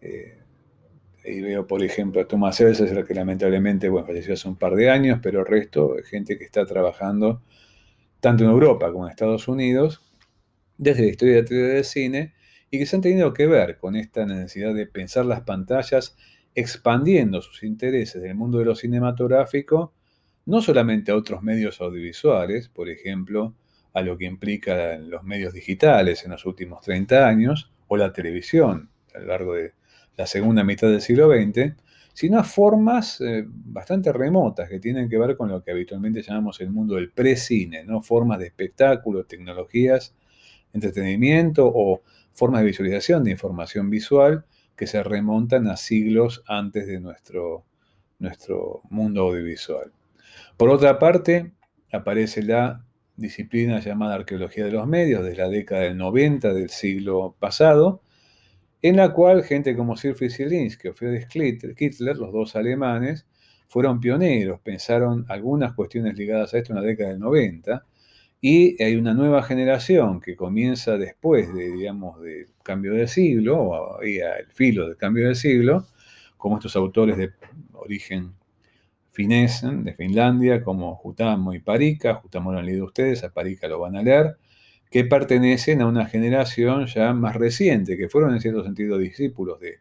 Eh, 0.00 0.38
ahí 1.24 1.40
veo, 1.40 1.68
por 1.68 1.84
ejemplo, 1.84 2.20
a 2.20 2.26
Thomas 2.26 2.60
el 2.60 3.06
que 3.06 3.14
lamentablemente 3.14 3.88
bueno, 3.88 4.08
falleció 4.08 4.34
hace 4.34 4.48
un 4.48 4.56
par 4.56 4.74
de 4.74 4.90
años, 4.90 5.20
pero 5.22 5.38
el 5.38 5.46
resto, 5.46 5.94
gente 6.04 6.36
que 6.36 6.42
está 6.42 6.66
trabajando 6.66 7.42
tanto 8.18 8.42
en 8.42 8.50
Europa 8.50 8.90
como 8.90 9.04
en 9.04 9.12
Estados 9.12 9.46
Unidos, 9.46 10.02
desde 10.76 11.02
la 11.02 11.08
historia 11.10 11.42
de 11.44 11.56
la 11.56 11.74
del 11.74 11.84
cine, 11.84 12.34
y 12.72 12.78
que 12.80 12.86
se 12.86 12.96
han 12.96 13.02
tenido 13.02 13.32
que 13.32 13.46
ver 13.46 13.78
con 13.78 13.94
esta 13.94 14.26
necesidad 14.26 14.74
de 14.74 14.86
pensar 14.86 15.26
las 15.26 15.42
pantallas 15.42 16.16
expandiendo 16.56 17.40
sus 17.40 17.62
intereses 17.62 18.20
del 18.20 18.34
mundo 18.34 18.58
de 18.58 18.64
lo 18.64 18.74
cinematográfico 18.74 19.94
no 20.46 20.62
solamente 20.62 21.12
a 21.12 21.16
otros 21.16 21.42
medios 21.42 21.80
audiovisuales, 21.80 22.68
por 22.68 22.88
ejemplo, 22.88 23.54
a 23.94 24.02
lo 24.02 24.16
que 24.16 24.24
implica 24.24 24.96
los 24.98 25.22
medios 25.22 25.52
digitales 25.52 26.24
en 26.24 26.32
los 26.32 26.46
últimos 26.46 26.80
30 26.82 27.26
años, 27.26 27.70
o 27.88 27.96
la 27.96 28.12
televisión 28.12 28.88
a 29.14 29.18
lo 29.18 29.26
largo 29.26 29.54
de 29.54 29.74
la 30.16 30.26
segunda 30.26 30.64
mitad 30.64 30.88
del 30.88 31.02
siglo 31.02 31.30
XX, 31.30 31.74
sino 32.14 32.38
a 32.38 32.44
formas 32.44 33.20
eh, 33.20 33.44
bastante 33.46 34.12
remotas 34.12 34.68
que 34.68 34.80
tienen 34.80 35.08
que 35.08 35.18
ver 35.18 35.36
con 35.36 35.50
lo 35.50 35.62
que 35.62 35.72
habitualmente 35.72 36.22
llamamos 36.22 36.60
el 36.60 36.70
mundo 36.70 36.94
del 36.96 37.10
pre-cine, 37.10 37.84
¿no? 37.84 38.02
formas 38.02 38.38
de 38.38 38.46
espectáculo, 38.46 39.24
tecnologías, 39.24 40.14
entretenimiento 40.72 41.70
o 41.74 42.02
formas 42.32 42.62
de 42.62 42.68
visualización 42.68 43.24
de 43.24 43.32
información 43.32 43.90
visual 43.90 44.44
que 44.76 44.86
se 44.86 45.02
remontan 45.02 45.68
a 45.68 45.76
siglos 45.76 46.42
antes 46.46 46.86
de 46.86 46.98
nuestro, 47.00 47.64
nuestro 48.18 48.82
mundo 48.90 49.22
audiovisual. 49.22 49.92
Por 50.56 50.70
otra 50.70 50.98
parte, 50.98 51.52
aparece 51.92 52.42
la 52.42 52.84
disciplina 53.16 53.80
llamada 53.80 54.14
arqueología 54.14 54.64
de 54.64 54.72
los 54.72 54.86
medios 54.86 55.24
de 55.24 55.36
la 55.36 55.48
década 55.48 55.82
del 55.82 55.96
90 55.96 56.52
del 56.52 56.70
siglo 56.70 57.36
pasado, 57.38 58.02
en 58.80 58.96
la 58.96 59.12
cual 59.12 59.44
gente 59.44 59.76
como 59.76 59.96
Siegfried 59.96 60.30
Zielinski 60.30 60.88
o 60.88 60.94
Friedrich 60.94 61.28
Kittler, 61.76 62.16
los 62.16 62.32
dos 62.32 62.56
alemanes, 62.56 63.26
fueron 63.68 64.00
pioneros, 64.00 64.60
pensaron 64.60 65.24
algunas 65.28 65.72
cuestiones 65.72 66.16
ligadas 66.16 66.52
a 66.52 66.58
esto 66.58 66.72
en 66.72 66.80
la 66.80 66.86
década 66.86 67.10
del 67.10 67.20
90, 67.20 67.86
y 68.40 68.82
hay 68.82 68.96
una 68.96 69.14
nueva 69.14 69.42
generación 69.44 70.20
que 70.20 70.34
comienza 70.34 70.98
después 70.98 71.54
de, 71.54 71.70
digamos, 71.70 72.20
del 72.20 72.48
cambio 72.64 72.92
de 72.92 73.06
siglo, 73.06 73.60
o 73.62 73.98
al 73.98 74.46
filo 74.52 74.88
del 74.88 74.96
cambio 74.96 75.28
de 75.28 75.36
siglo, 75.36 75.86
como 76.36 76.56
estos 76.56 76.74
autores 76.74 77.16
de 77.16 77.30
origen 77.72 78.34
finesen 79.12 79.84
de 79.84 79.94
Finlandia, 79.94 80.62
como 80.64 80.96
Jutamo 80.96 81.54
y 81.54 81.60
Parika. 81.60 82.14
Jutamo 82.14 82.50
lo 82.52 82.58
han 82.58 82.66
leído 82.66 82.86
ustedes, 82.86 83.22
a 83.22 83.32
Parika 83.32 83.68
lo 83.68 83.78
van 83.78 83.96
a 83.96 84.02
leer, 84.02 84.38
que 84.90 85.04
pertenecen 85.04 85.82
a 85.82 85.86
una 85.86 86.06
generación 86.06 86.86
ya 86.86 87.12
más 87.12 87.36
reciente, 87.36 87.96
que 87.96 88.08
fueron 88.08 88.34
en 88.34 88.40
cierto 88.40 88.64
sentido 88.64 88.98
discípulos 88.98 89.60
de 89.60 89.80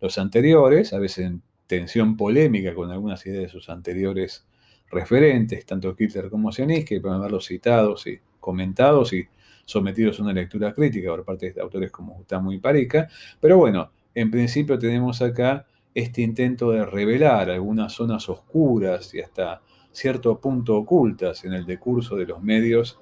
los 0.00 0.18
anteriores, 0.18 0.92
a 0.92 0.98
veces 0.98 1.26
en 1.26 1.42
tensión 1.66 2.16
polémica 2.16 2.74
con 2.74 2.90
algunas 2.90 3.24
ideas 3.24 3.44
de 3.44 3.48
sus 3.48 3.70
anteriores 3.70 4.44
referentes, 4.90 5.64
tanto 5.64 5.94
Hitler 5.98 6.28
como 6.28 6.52
Sionis, 6.52 6.84
que 6.84 7.00
pueden 7.00 7.18
haberlos 7.18 7.46
citados 7.46 8.06
y 8.06 8.20
comentados 8.40 9.12
y 9.12 9.26
sometidos 9.64 10.18
a 10.18 10.24
una 10.24 10.32
lectura 10.32 10.74
crítica 10.74 11.10
por 11.10 11.24
parte 11.24 11.52
de 11.52 11.60
autores 11.60 11.90
como 11.90 12.14
Jutamo 12.16 12.52
y 12.52 12.58
Parika. 12.58 13.08
Pero 13.40 13.58
bueno, 13.58 13.92
en 14.14 14.30
principio 14.30 14.78
tenemos 14.78 15.22
acá 15.22 15.66
este 15.94 16.22
intento 16.22 16.70
de 16.70 16.86
revelar 16.86 17.50
algunas 17.50 17.92
zonas 17.92 18.28
oscuras 18.28 19.14
y 19.14 19.20
hasta 19.20 19.62
cierto 19.90 20.38
punto 20.38 20.76
ocultas 20.76 21.44
en 21.44 21.52
el 21.52 21.66
decurso 21.66 22.16
de 22.16 22.26
los 22.26 22.42
medios 22.42 22.98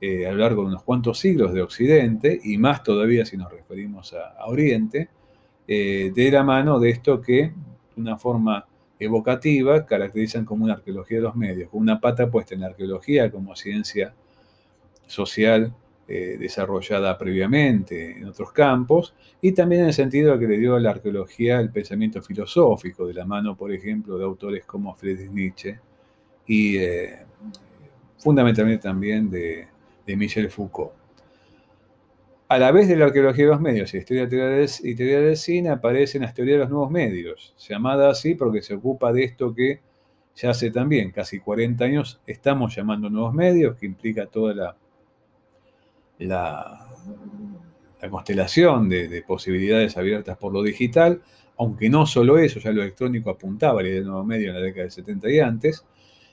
eh, 0.00 0.26
a 0.26 0.32
lo 0.32 0.38
largo 0.38 0.62
de 0.62 0.68
unos 0.68 0.84
cuantos 0.84 1.18
siglos 1.18 1.52
de 1.52 1.62
Occidente, 1.62 2.38
y 2.44 2.56
más 2.56 2.84
todavía 2.84 3.24
si 3.24 3.36
nos 3.36 3.50
referimos 3.50 4.14
a, 4.14 4.46
Oriente, 4.46 5.08
eh, 5.66 6.12
de 6.14 6.30
la 6.30 6.44
mano 6.44 6.78
de 6.78 6.90
esto 6.90 7.20
que, 7.20 7.52
de 7.96 8.00
una 8.00 8.16
forma 8.16 8.66
evocativa 9.00 9.84
caracterizan 9.86 10.44
como 10.44 10.64
una 10.64 10.74
arqueología 10.74 11.18
de 11.18 11.24
los 11.24 11.34
medios, 11.34 11.70
con 11.70 11.80
una 11.80 12.00
pata 12.00 12.30
puesta 12.30 12.54
en 12.54 12.60
la 12.60 12.68
arqueología 12.68 13.30
como 13.30 13.56
ciencia 13.56 14.14
social 15.06 15.74
eh, 16.10 16.38
desarrollada 16.38 17.18
previamente 17.18 18.16
en 18.16 18.24
otros 18.24 18.50
campos, 18.50 19.14
y 19.42 19.52
también 19.52 19.82
en 19.82 19.88
el 19.88 19.92
sentido 19.92 20.38
que 20.38 20.46
le 20.46 20.56
dio 20.56 20.74
a 20.74 20.80
la 20.80 20.92
arqueología 20.92 21.60
el 21.60 21.70
pensamiento 21.70 22.22
filosófico, 22.22 23.06
de 23.06 23.12
la 23.12 23.26
mano, 23.26 23.54
por 23.54 23.70
ejemplo, 23.72 24.16
de 24.16 24.24
autores 24.24 24.64
como 24.64 24.94
Friedrich 24.94 25.30
Nietzsche 25.30 25.78
y 26.46 26.78
eh, 26.78 27.26
fundamentalmente 28.16 28.84
también 28.84 29.28
de, 29.28 29.68
Michel 30.06 30.50
Foucault. 30.50 30.92
A 32.48 32.58
la 32.58 32.72
vez 32.72 32.88
de 32.88 32.96
la 32.96 33.04
arqueología 33.04 33.44
de 33.44 33.50
los 33.50 33.60
medios 33.60 33.92
y 33.92 33.98
historia 33.98 34.22
y 34.22 34.94
teoría 34.94 35.20
del 35.20 35.36
cine 35.36 35.68
aparecen 35.68 36.22
las 36.22 36.32
teorías 36.32 36.54
de 36.54 36.60
los 36.60 36.70
nuevos 36.70 36.90
medios, 36.90 37.54
llamada 37.68 38.08
así 38.08 38.34
porque 38.34 38.62
se 38.62 38.72
ocupa 38.72 39.12
de 39.12 39.24
esto 39.24 39.54
que 39.54 39.82
ya 40.34 40.50
hace 40.50 40.70
también 40.70 41.10
casi 41.10 41.38
40 41.38 41.84
años 41.84 42.22
estamos 42.26 42.74
llamando 42.74 43.10
nuevos 43.10 43.34
medios, 43.34 43.76
que 43.76 43.84
implica 43.84 44.24
toda 44.24 44.54
la, 44.54 44.76
la, 46.18 46.86
constelación 48.10 48.88
de, 48.88 49.22
posibilidades 49.26 49.96
abiertas 49.96 50.36
por 50.36 50.52
lo 50.52 50.62
digital, 50.62 51.22
aunque 51.56 51.90
no 51.90 52.06
solo 52.06 52.38
eso, 52.38 52.60
ya 52.60 52.70
lo 52.70 52.82
electrónico 52.82 53.30
apuntaba 53.30 53.82
la 53.82 53.88
idea 53.88 54.00
de 54.00 54.06
nuevos 54.06 54.26
medios 54.26 54.48
en 54.50 54.54
la 54.54 54.60
década 54.60 54.82
del 54.82 54.92
70 54.92 55.30
y 55.30 55.40
antes, 55.40 55.84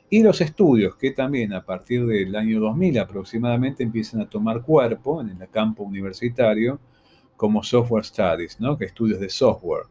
y 0.10 0.22
los 0.22 0.39
estudios 0.42 0.96
que 0.98 1.12
también 1.12 1.54
a 1.54 1.65
partir 1.65 2.06
del 2.06 2.36
año 2.36 2.60
2000 2.60 3.00
aproximadamente 3.00 3.84
empiezan 3.84 4.22
a 4.22 4.30
tomar 4.30 4.62
cuerpo 4.62 5.22
en 5.22 5.30
el 5.42 5.50
campo 5.50 5.84
universitario 5.84 6.80
como 7.36 7.63
software 7.63 8.06
studies, 8.06 8.60
¿no? 8.60 8.77
que 8.77 8.86
estudios 8.86 9.20
de 9.20 9.30
software. 9.30 9.88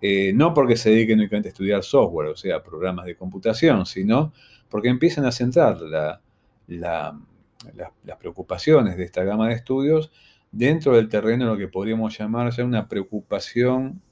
Eh, 0.00 0.32
no 0.34 0.52
porque 0.52 0.76
se 0.76 0.90
dediquen 0.90 1.20
únicamente 1.20 1.48
a 1.48 1.50
estudiar 1.50 1.84
software, 1.84 2.30
o 2.30 2.36
sea, 2.36 2.60
programas 2.60 3.06
de 3.06 3.14
computación, 3.14 3.86
sino 3.86 4.32
porque 4.68 4.88
empiezan 4.88 5.24
a 5.26 5.32
centrar 5.32 5.78
las 7.74 8.16
preocupaciones 8.18 8.96
de 8.96 9.04
esta 9.04 9.24
gama 9.24 9.48
de 9.48 9.54
estudios 9.54 10.10
dentro 10.50 10.96
del 10.96 11.08
terreno 11.08 11.46
de 11.46 11.50
lo 11.52 11.58
que 11.58 11.68
podríamos 11.68 12.16
llamar 12.18 12.52
ya 12.52 12.64
una 12.64 12.88
preocupación 12.88 14.02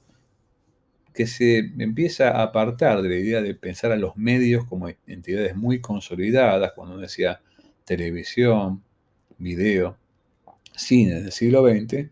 que 1.13 1.27
se 1.27 1.57
empieza 1.77 2.31
a 2.31 2.43
apartar 2.43 3.01
de 3.01 3.09
la 3.09 3.15
idea 3.15 3.41
de 3.41 3.53
pensar 3.53 3.91
a 3.91 3.97
los 3.97 4.15
medios 4.15 4.65
como 4.65 4.89
entidades 5.07 5.55
muy 5.55 5.81
consolidadas, 5.81 6.71
cuando 6.73 6.93
uno 6.93 7.01
decía 7.01 7.41
televisión, 7.85 8.81
video, 9.37 9.97
cine 10.73 11.21
del 11.21 11.31
siglo 11.31 11.67
XX, 11.67 12.09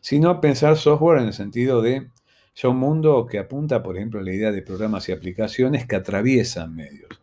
sino 0.00 0.30
a 0.30 0.40
pensar 0.40 0.76
software 0.76 1.20
en 1.20 1.28
el 1.28 1.32
sentido 1.32 1.80
de 1.80 2.08
ya 2.54 2.68
un 2.68 2.76
mundo 2.76 3.26
que 3.26 3.38
apunta, 3.38 3.82
por 3.82 3.96
ejemplo, 3.96 4.20
a 4.20 4.22
la 4.22 4.32
idea 4.32 4.52
de 4.52 4.62
programas 4.62 5.08
y 5.08 5.12
aplicaciones 5.12 5.86
que 5.86 5.96
atraviesan 5.96 6.74
medios. 6.74 7.21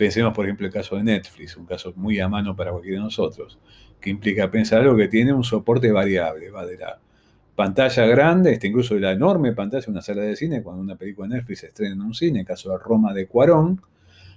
Pensemos, 0.00 0.32
por 0.32 0.46
ejemplo, 0.46 0.66
el 0.66 0.72
caso 0.72 0.96
de 0.96 1.02
Netflix, 1.02 1.58
un 1.58 1.66
caso 1.66 1.92
muy 1.94 2.18
a 2.20 2.26
mano 2.26 2.56
para 2.56 2.70
cualquiera 2.70 2.96
de 2.96 3.04
nosotros, 3.04 3.58
que 4.00 4.08
implica 4.08 4.50
pensar 4.50 4.80
algo 4.80 4.96
que 4.96 5.08
tiene 5.08 5.30
un 5.30 5.44
soporte 5.44 5.92
variable, 5.92 6.48
va 6.50 6.64
de 6.64 6.78
la 6.78 6.98
pantalla 7.54 8.06
grande, 8.06 8.54
este, 8.54 8.68
incluso 8.68 8.94
de 8.94 9.00
la 9.00 9.12
enorme 9.12 9.52
pantalla 9.52 9.84
de 9.84 9.90
una 9.90 10.00
sala 10.00 10.22
de 10.22 10.36
cine, 10.36 10.62
cuando 10.62 10.80
una 10.80 10.96
película 10.96 11.28
de 11.28 11.34
Netflix 11.34 11.60
se 11.60 11.66
estrena 11.66 11.92
en 11.92 12.00
un 12.00 12.14
cine, 12.14 12.38
en 12.38 12.46
caso 12.46 12.70
de 12.70 12.78
Roma 12.78 13.12
de 13.12 13.26
Cuarón, 13.26 13.82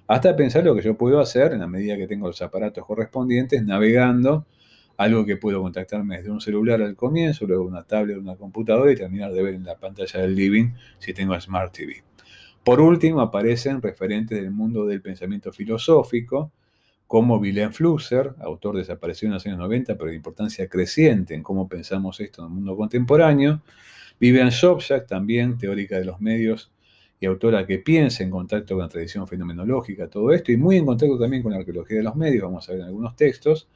hasta 0.06 0.36
pensar 0.36 0.66
lo 0.66 0.76
que 0.76 0.82
yo 0.82 0.98
puedo 0.98 1.22
hacer 1.22 1.54
en 1.54 1.62
la 1.62 1.68
medida 1.68 1.96
que 1.96 2.08
tengo 2.08 2.28
los 2.28 2.42
aparatos 2.42 2.86
correspondientes, 2.86 3.64
navegando, 3.64 4.46
algo 4.98 5.26
que 5.26 5.38
puedo 5.38 5.62
contactarme 5.62 6.18
desde 6.18 6.30
un 6.30 6.42
celular 6.42 6.82
al 6.82 6.98
comienzo, 6.98 7.48
luego 7.48 7.64
una 7.64 7.84
tablet, 7.84 8.18
una 8.18 8.36
computadora 8.36 8.92
y 8.92 8.98
terminar 8.98 9.32
de 9.32 9.42
ver 9.42 9.54
en 9.54 9.64
la 9.64 9.78
pantalla 9.78 10.20
del 10.20 10.36
living 10.36 10.74
si 11.00 11.14
tengo 11.14 11.40
Smart 11.40 11.72
TV. 11.72 12.04
Por 12.64 12.80
último, 12.80 13.20
aparecen 13.20 13.82
referentes 13.82 14.42
del 14.42 14.52
mundo 14.52 14.86
del 14.86 15.02
pensamiento 15.02 15.52
filosófico, 15.52 16.52
como 17.08 17.38
Willem 17.38 17.74
Flusser, 17.74 18.34
autor 18.40 18.78
desaparecido 18.78 19.28
en 19.28 19.34
los 19.34 19.46
años 19.46 19.60
90, 19.60 19.98
pero 19.98 20.10
de 20.10 20.16
importancia 20.16 20.68
creciente 20.70 21.36
en 21.36 21.44
cómo 21.44 21.68
pensamos 21.68 22.20
esto 22.22 22.42
en 22.42 22.48
el 22.48 22.54
mundo 22.56 22.78
contemporáneo. 22.78 23.62
Vivian 24.18 24.52
Sobchak, 24.52 25.08
también 25.08 25.58
teórica 25.58 26.00
de 26.00 26.06
los 26.06 26.22
medios 26.22 26.72
y 27.20 27.26
autora 27.26 27.68
que 27.68 27.80
piensa 27.80 28.24
en 28.24 28.30
contacto 28.30 28.76
con 28.76 28.84
la 28.84 28.90
tradición 28.90 29.28
fenomenológica, 29.28 30.08
todo 30.08 30.32
esto, 30.32 30.52
y 30.52 30.58
muy 30.58 30.78
en 30.78 30.86
contacto 30.86 31.20
también 31.20 31.44
con 31.44 31.52
la 31.52 31.60
arqueología 31.60 31.98
de 31.98 32.04
los 32.04 32.16
medios, 32.16 32.44
vamos 32.44 32.68
a 32.68 32.72
ver 32.72 32.82
en 32.82 32.88
algunos 32.88 33.16
textos. 33.16 33.68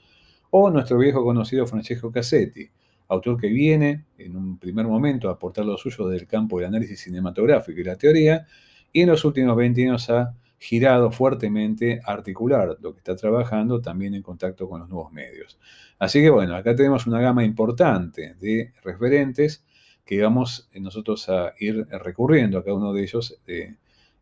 O 0.50 0.70
nuestro 0.70 0.98
viejo 0.98 1.24
conocido 1.26 1.68
Francesco 1.68 2.10
Cassetti, 2.10 2.70
autor 3.10 3.40
que 3.40 3.48
viene 3.48 4.06
en 4.18 4.36
un 4.36 4.58
primer 4.58 4.86
momento 4.86 5.28
a 5.28 5.34
aportar 5.34 5.66
lo 5.66 5.78
suyo 5.78 6.08
del 6.08 6.26
campo 6.26 6.58
del 6.58 6.68
análisis 6.70 7.02
cinematográfico 7.02 7.82
y 7.82 7.84
la 7.84 7.98
teoría, 7.98 8.48
y 8.92 9.02
en 9.02 9.10
los 9.10 9.26
últimos 9.26 9.56
20 9.56 9.84
años 9.84 10.10
ha 10.10 10.36
girado 10.60 11.12
fuertemente 11.12 12.02
a 12.04 12.14
articular 12.14 12.78
lo 12.82 12.94
que 12.94 13.00
está 13.00 13.16
trabajando 13.16 13.82
también 13.82 14.16
en 14.16 14.24
contacto 14.24 14.68
con 14.68 14.80
los 14.82 14.90
nuevos 14.90 15.12
medios. 15.12 15.60
Así 16.00 16.22
que 16.22 16.30
bueno, 16.30 16.56
acá 16.56 16.76
tenemos 16.76 17.08
una 17.08 17.20
gama 17.20 17.44
importante 17.44 18.36
de 18.40 18.74
referentes 18.84 19.64
que 20.06 20.22
vamos 20.22 20.70
eh, 20.72 20.80
nosotros 20.80 21.30
a 21.30 21.54
ir 21.60 21.86
recurriendo 21.88 22.58
a 22.58 22.64
cada 22.64 22.76
uno 22.76 22.94
de 22.94 23.04
ellos 23.04 23.40
eh, 23.46 23.76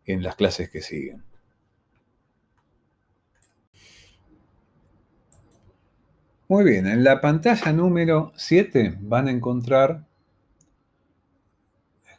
en 0.06 0.23
las 0.23 0.36
clases 0.36 0.69
que 0.69 0.82
siguen. 0.82 1.23
Muy 6.47 6.63
bien, 6.63 6.86
en 6.86 7.04
la 7.04 7.21
pantalla 7.21 7.71
número 7.73 8.32
7 8.36 8.97
van 8.99 9.28
a 9.28 9.32
encontrar 9.32 10.05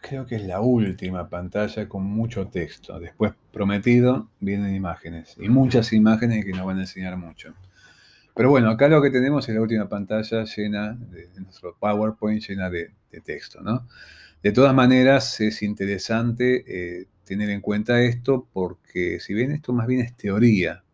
creo 0.08 0.26
que 0.26 0.36
es 0.36 0.44
la 0.44 0.60
última 0.60 1.28
pantalla 1.28 1.88
con 1.88 2.04
mucho 2.04 2.46
texto. 2.46 3.00
Después, 3.00 3.32
prometido, 3.52 4.30
vienen 4.40 4.74
imágenes. 4.74 5.36
Y 5.38 5.48
muchas 5.48 5.92
imágenes 5.92 6.44
que 6.44 6.52
nos 6.52 6.64
van 6.64 6.78
a 6.78 6.82
enseñar 6.82 7.16
mucho. 7.16 7.54
Pero 8.34 8.50
bueno, 8.50 8.70
acá 8.70 8.88
lo 8.88 9.02
que 9.02 9.10
tenemos 9.10 9.48
es 9.48 9.54
la 9.54 9.62
última 9.62 9.88
pantalla 9.88 10.44
llena 10.44 10.92
de, 10.92 11.28
nuestro 11.40 11.76
PowerPoint 11.78 12.42
llena 12.42 12.70
de, 12.70 12.92
texto, 13.24 13.62
¿no? 13.62 13.88
De 14.42 14.52
todas 14.52 14.74
maneras, 14.74 15.40
es 15.40 15.62
interesante 15.62 16.64
eh, 16.68 17.06
tener 17.24 17.48
en 17.48 17.62
cuenta 17.62 18.02
esto 18.02 18.46
porque 18.52 19.18
si 19.20 19.32
bien 19.32 19.52
esto 19.52 19.72
más 19.72 19.86
bien 19.86 20.02
es 20.02 20.14
teoría, 20.14 20.84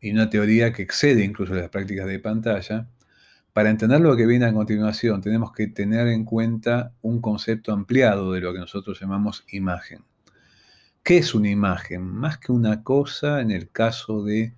y 0.00 0.12
una 0.12 0.30
teoría 0.30 0.72
que 0.72 0.82
excede 0.82 1.24
incluso 1.24 1.54
las 1.54 1.68
prácticas 1.68 2.06
de 2.06 2.20
pantalla, 2.20 2.86
para 3.56 3.70
entender 3.70 4.02
lo 4.02 4.14
que 4.18 4.26
viene 4.26 4.44
a 4.44 4.52
continuación, 4.52 5.22
tenemos 5.22 5.50
que 5.50 5.66
tener 5.66 6.08
en 6.08 6.26
cuenta 6.26 6.92
un 7.00 7.22
concepto 7.22 7.72
ampliado 7.72 8.32
de 8.32 8.42
lo 8.42 8.52
que 8.52 8.58
nosotros 8.58 9.00
llamamos 9.00 9.46
imagen. 9.48 10.00
¿Qué 11.02 11.16
es 11.16 11.34
una 11.34 11.48
imagen? 11.48 12.02
Más 12.02 12.36
que 12.36 12.52
una 12.52 12.82
cosa, 12.82 13.40
en 13.40 13.50
el 13.50 13.70
caso 13.70 14.22
de 14.22 14.52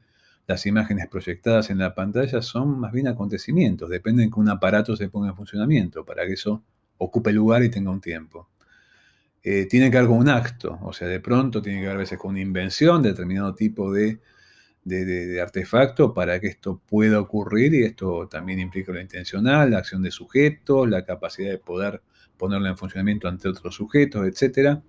las 0.48 0.66
imágenes 0.66 1.06
proyectadas 1.06 1.70
en 1.70 1.78
la 1.78 1.94
pantalla, 1.94 2.42
son 2.42 2.80
más 2.80 2.90
bien 2.90 3.06
acontecimientos. 3.06 3.88
Dependen 3.88 4.26
de 4.26 4.34
que 4.34 4.40
un 4.40 4.48
aparato 4.48 4.96
se 4.96 5.08
ponga 5.08 5.28
en 5.28 5.36
funcionamiento 5.36 6.04
para 6.04 6.26
que 6.26 6.32
eso 6.32 6.64
ocupe 6.96 7.32
lugar 7.32 7.62
y 7.62 7.68
tenga 7.68 7.92
un 7.92 8.00
tiempo. 8.00 8.48
Eh, 9.44 9.66
tiene 9.66 9.92
que 9.92 9.98
ver 9.98 10.08
con 10.08 10.18
un 10.18 10.28
acto, 10.28 10.76
o 10.82 10.92
sea, 10.92 11.06
de 11.06 11.20
pronto 11.20 11.62
tiene 11.62 11.82
que 11.82 11.86
ver 11.86 11.94
a 11.94 12.00
veces 12.00 12.18
con 12.18 12.32
una 12.32 12.40
invención, 12.40 13.00
determinado 13.00 13.54
tipo 13.54 13.92
de 13.92 14.18
de, 14.88 15.40
artefacto 15.40 16.14
para 16.14 16.40
que 16.40 16.48
esto 16.48 16.80
pueda 16.88 17.20
ocurrir 17.20 17.74
y 17.74 17.84
esto 17.84 18.28
también 18.28 18.58
implica 18.58 18.92
lo 18.92 19.00
intencional, 19.00 19.70
la 19.70 19.78
acción 19.78 20.02
de 20.02 20.10
sujetos, 20.10 20.88
la 20.88 21.04
capacidad 21.04 21.50
de 21.50 21.58
poder 21.58 22.02
ponerlo 22.36 22.68
en 22.68 22.76
funcionamiento 22.76 23.28
ante 23.28 23.48
otros 23.48 23.74
sujetos, 23.74 24.26
etc. 24.26 24.80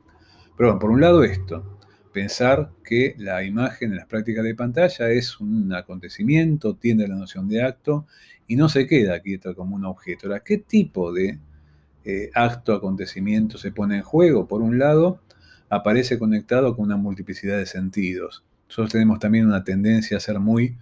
Pero 0.57 0.69
bueno, 0.69 0.79
por 0.79 0.91
un 0.91 1.01
lado 1.01 1.23
esto, 1.23 1.79
pensar 2.13 2.71
que 2.83 3.15
la 3.17 3.43
imagen 3.43 3.91
en 3.91 3.97
las 3.97 4.07
prácticas 4.07 4.43
de 4.43 4.55
pantalla 4.55 5.09
es 5.09 5.39
un 5.39 5.73
acontecimiento, 5.73 6.75
tiende 6.75 7.05
a 7.05 7.07
la 7.07 7.15
noción 7.15 7.47
de 7.47 7.63
acto 7.63 8.07
y 8.47 8.55
no 8.55 8.69
se 8.69 8.87
queda 8.87 9.19
quieto 9.19 9.55
como 9.55 9.75
un 9.75 9.85
objeto. 9.85 10.27
Ahora, 10.27 10.41
¿qué 10.43 10.57
tipo 10.57 11.13
de 11.13 11.39
eh, 12.05 12.31
acto, 12.33 12.73
acontecimiento 12.73 13.57
se 13.57 13.71
pone 13.71 13.97
en 13.97 14.03
juego? 14.03 14.47
Por 14.47 14.61
un 14.61 14.79
lado, 14.79 15.21
aparece 15.69 16.17
conectado 16.17 16.75
con 16.75 16.85
una 16.85 16.97
multiplicidad 16.97 17.57
de 17.57 17.65
sentidos. 17.65 18.43
Nosotros 18.69 18.91
tenemos 18.91 19.17
también 19.17 19.47
una 19.47 19.63
tendencia 19.63 20.17
a 20.17 20.19
ser 20.19 20.39
muy 20.39 20.77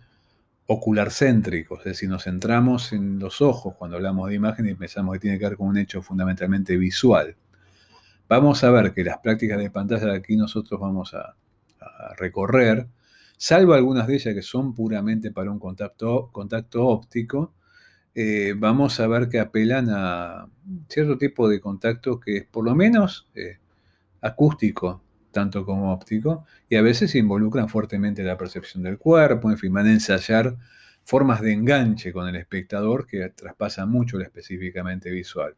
ocularcéntricos, 0.65 1.79
es 1.79 1.85
decir, 1.85 2.09
nos 2.09 2.25
centramos 2.25 2.91
en 2.91 3.17
los 3.17 3.41
ojos 3.41 3.75
cuando 3.75 3.95
hablamos 3.95 4.27
de 4.27 4.35
imagen 4.35 4.67
y 4.67 4.75
pensamos 4.75 5.13
que 5.13 5.19
tiene 5.19 5.39
que 5.39 5.45
ver 5.45 5.55
con 5.55 5.67
un 5.67 5.77
hecho 5.77 6.01
fundamentalmente 6.01 6.75
visual. 6.75 7.37
Vamos 8.27 8.65
a 8.65 8.71
ver 8.71 8.93
que 8.93 9.05
las 9.05 9.19
prácticas 9.19 9.57
de 9.59 9.71
pantalla 9.71 10.07
de 10.07 10.17
aquí 10.17 10.35
nosotros 10.35 10.79
vamos 10.79 11.13
a, 11.13 11.35
recorrer, 12.17 12.87
salvo 13.37 13.73
algunas 13.73 14.07
de 14.07 14.15
ellas 14.15 14.33
que 14.33 14.41
son 14.41 14.75
puramente 14.75 15.31
para 15.31 15.49
un 15.49 15.59
contacto, 15.59 16.29
contacto 16.31 16.85
óptico, 16.85 17.53
eh, 18.13 18.53
vamos 18.57 18.99
a 18.99 19.07
ver 19.07 19.29
que 19.29 19.39
apelan 19.39 19.87
a 19.89 20.47
cierto 20.89 21.17
tipo 21.17 21.47
de 21.47 21.61
contacto 21.61 22.19
que 22.19 22.37
es 22.37 22.45
por 22.45 22.65
lo 22.65 22.75
menos 22.75 23.29
eh, 23.35 23.57
acústico, 24.21 25.01
tanto 25.37 25.63
como 25.63 25.93
óptico, 25.93 26.45
y 26.67 26.77
a 26.77 26.81
veces 26.81 27.13
involucran 27.13 27.69
fuertemente 27.69 28.23
la 28.23 28.39
percepción 28.39 28.81
del 28.81 28.97
cuerpo, 28.97 29.51
en 29.51 29.59
fin, 29.59 29.71
van 29.71 29.85
a 29.85 29.91
ensayar 29.91 30.57
formas 31.03 31.41
de 31.41 31.53
enganche 31.53 32.11
con 32.11 32.27
el 32.27 32.35
espectador 32.37 33.05
que 33.05 33.29
traspasan 33.29 33.87
mucho 33.87 34.17
lo 34.17 34.23
específicamente 34.23 35.11
visual. 35.11 35.53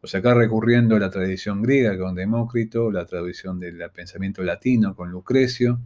O 0.00 0.08
sea, 0.08 0.18
acá 0.18 0.34
recurriendo 0.34 0.96
a 0.96 0.98
la 0.98 1.10
tradición 1.10 1.62
griega 1.62 1.96
con 1.96 2.16
Demócrito, 2.16 2.90
la 2.90 3.06
tradición 3.06 3.60
del 3.60 3.78
pensamiento 3.94 4.42
latino 4.42 4.96
con 4.96 5.12
Lucrecio, 5.12 5.78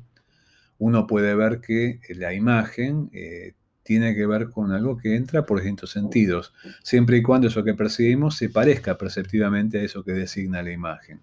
uno 0.78 1.06
puede 1.06 1.34
ver 1.34 1.60
que 1.60 2.00
la 2.16 2.32
imagen 2.32 3.10
eh, 3.12 3.52
tiene 3.82 4.14
que 4.14 4.26
ver 4.26 4.48
con 4.48 4.72
algo 4.72 4.96
que 4.96 5.16
entra 5.16 5.44
por 5.44 5.58
distintos 5.58 5.90
sentidos, 5.90 6.54
siempre 6.82 7.18
y 7.18 7.22
cuando 7.22 7.48
eso 7.48 7.62
que 7.62 7.74
percibimos 7.74 8.38
se 8.38 8.48
parezca 8.48 8.96
perceptivamente 8.96 9.80
a 9.80 9.82
eso 9.82 10.02
que 10.02 10.12
designa 10.12 10.62
la 10.62 10.72
imagen. 10.72 11.20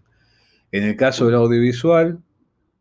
En 0.73 0.83
el 0.83 0.95
caso 0.95 1.25
del 1.25 1.35
audiovisual, 1.35 2.23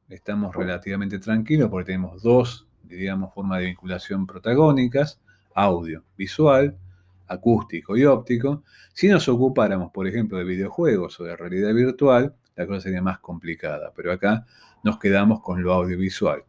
estamos 0.08 0.54
relativamente 0.54 1.18
tranquilos 1.18 1.68
porque 1.70 1.86
tenemos 1.86 2.22
dos, 2.22 2.68
diríamos, 2.84 3.34
formas 3.34 3.58
de 3.58 3.66
vinculación 3.66 4.28
protagónicas, 4.28 5.20
audio, 5.56 6.04
visual, 6.16 6.78
acústico 7.26 7.96
y 7.96 8.04
óptico. 8.04 8.62
Si 8.92 9.08
nos 9.08 9.28
ocupáramos, 9.28 9.90
por 9.90 10.06
ejemplo, 10.06 10.38
de 10.38 10.44
videojuegos 10.44 11.18
o 11.18 11.24
de 11.24 11.36
realidad 11.36 11.74
virtual, 11.74 12.36
la 12.54 12.64
cosa 12.64 12.82
sería 12.82 13.02
más 13.02 13.18
complicada, 13.18 13.92
pero 13.96 14.12
acá 14.12 14.46
nos 14.84 15.00
quedamos 15.00 15.40
con 15.40 15.60
lo 15.60 15.72
audiovisual. 15.72 16.44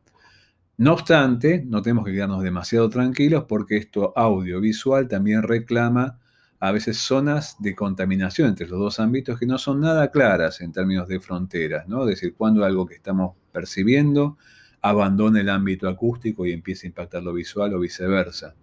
No 0.77 0.93
obstante, 0.93 1.63
no 1.65 1.82
tenemos 1.82 2.06
que 2.06 2.12
quedarnos 2.12 2.43
demasiado 2.43 2.88
tranquilos 2.88 3.45
porque 3.47 3.77
esto 3.77 4.13
audiovisual 4.15 5.08
también 5.08 5.41
reclama 5.41 6.19
a 6.62 6.71
veces 6.71 6.97
zonas 6.97 7.56
de 7.58 7.74
contaminación 7.74 8.50
entre 8.50 8.67
los 8.67 8.80
dos 8.80 9.00
ámbitos 9.00 9.39
que 9.39 9.47
no 9.47 9.58
son 9.58 9.82
nada 9.82 10.12
claras 10.12 10.62
en 10.62 10.71
términos 10.71 11.08
de 11.08 11.19
fronteras, 11.19 11.88
¿no? 11.88 12.04
Es 12.04 12.10
decir, 12.10 12.36
cuando 12.36 12.63
algo 12.63 12.86
que 12.86 12.93
estamos 12.93 13.36
percibiendo 13.52 14.38
abandona 14.80 15.41
el 15.41 15.50
ámbito 15.50 15.89
acústico 15.89 16.45
y 16.45 16.52
empieza 16.52 16.86
a 16.86 16.89
impactar 16.89 17.24
lo 17.24 17.34
visual 17.34 17.74
o 17.74 17.80
viceversa. 17.80 18.54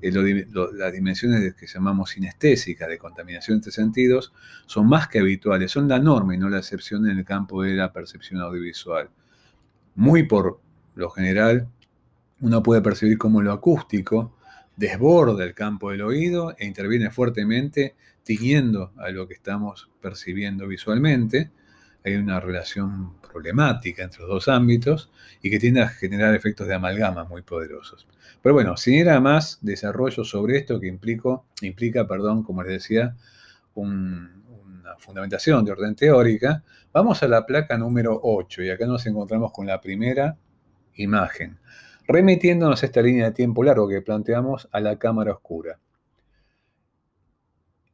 Eh, 0.00 0.10
las 0.72 0.92
dimensiones 0.92 1.54
que 1.54 1.66
llamamos 1.66 2.10
sinestésicas 2.10 2.88
de 2.88 2.96
contaminación 2.96 3.56
entre 3.58 3.72
sentidos 3.72 4.32
son 4.64 4.88
más 4.88 5.08
que 5.08 5.18
habituales, 5.18 5.70
son 5.70 5.86
la 5.86 5.98
norma 5.98 6.34
y 6.34 6.38
no 6.38 6.48
la 6.48 6.58
excepción 6.58 7.10
en 7.10 7.18
el 7.18 7.26
campo 7.26 7.62
de 7.62 7.74
la 7.74 7.92
percepción 7.92 8.40
audiovisual. 8.40 9.10
Muy 9.96 10.22
por 10.22 10.62
lo 10.94 11.10
general, 11.10 11.68
uno 12.40 12.62
puede 12.62 12.80
percibir 12.80 13.18
cómo 13.18 13.42
lo 13.42 13.52
acústico 13.52 14.37
desborda 14.78 15.44
el 15.44 15.54
campo 15.54 15.90
del 15.90 16.02
oído 16.02 16.54
e 16.56 16.64
interviene 16.64 17.10
fuertemente 17.10 17.96
tiñendo 18.22 18.92
a 18.96 19.10
lo 19.10 19.26
que 19.26 19.34
estamos 19.34 19.90
percibiendo 20.00 20.68
visualmente. 20.68 21.50
Hay 22.04 22.14
una 22.14 22.38
relación 22.38 23.20
problemática 23.20 24.04
entre 24.04 24.20
los 24.20 24.28
dos 24.28 24.48
ámbitos 24.48 25.10
y 25.42 25.50
que 25.50 25.58
tiende 25.58 25.82
a 25.82 25.88
generar 25.88 26.32
efectos 26.34 26.68
de 26.68 26.74
amalgama 26.74 27.24
muy 27.24 27.42
poderosos. 27.42 28.06
Pero 28.40 28.54
bueno, 28.54 28.76
sin 28.76 28.94
ir 28.94 29.10
a 29.10 29.20
más 29.20 29.58
desarrollo 29.62 30.22
sobre 30.22 30.58
esto 30.58 30.78
que 30.78 30.86
implica, 30.86 32.06
perdón, 32.06 32.44
como 32.44 32.62
les 32.62 32.72
decía, 32.74 33.16
una 33.74 34.30
fundamentación 34.98 35.64
de 35.64 35.72
orden 35.72 35.96
teórica, 35.96 36.62
vamos 36.92 37.20
a 37.24 37.28
la 37.28 37.44
placa 37.44 37.76
número 37.76 38.20
8 38.22 38.62
y 38.62 38.70
acá 38.70 38.86
nos 38.86 39.04
encontramos 39.06 39.50
con 39.52 39.66
la 39.66 39.80
primera 39.80 40.36
imagen, 40.94 41.58
remitiéndonos 42.08 42.82
a 42.82 42.86
esta 42.86 43.02
línea 43.02 43.26
de 43.26 43.32
tiempo 43.32 43.62
largo 43.62 43.86
que 43.86 44.00
planteamos 44.00 44.66
a 44.72 44.80
la 44.80 44.98
cámara 44.98 45.32
oscura. 45.32 45.78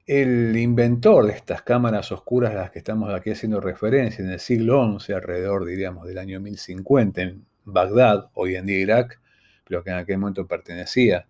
El 0.07 0.57
inventor 0.57 1.27
de 1.27 1.33
estas 1.33 1.63
cámaras 1.63 2.13
oscuras 2.13 2.53
a 2.53 2.55
las 2.55 2.71
que 2.71 2.79
estamos 2.79 3.13
aquí 3.13 3.31
haciendo 3.31 3.61
referencia 3.61 4.25
en 4.25 4.31
el 4.31 4.39
siglo 4.39 4.99
XI, 5.01 5.15
alrededor, 5.15 5.65
diríamos, 5.65 6.07
del 6.07 6.19
año 6.19 6.41
1050, 6.41 7.23
en 7.23 7.45
Bagdad, 7.65 8.31
hoy 8.35 8.55
en 8.55 8.67
día 8.67 8.79
Irak, 8.79 9.21
pero 9.67 9.83
que 9.83 9.91
en 9.91 9.97
aquel 9.97 10.19
momento 10.19 10.47
pertenecía 10.47 11.27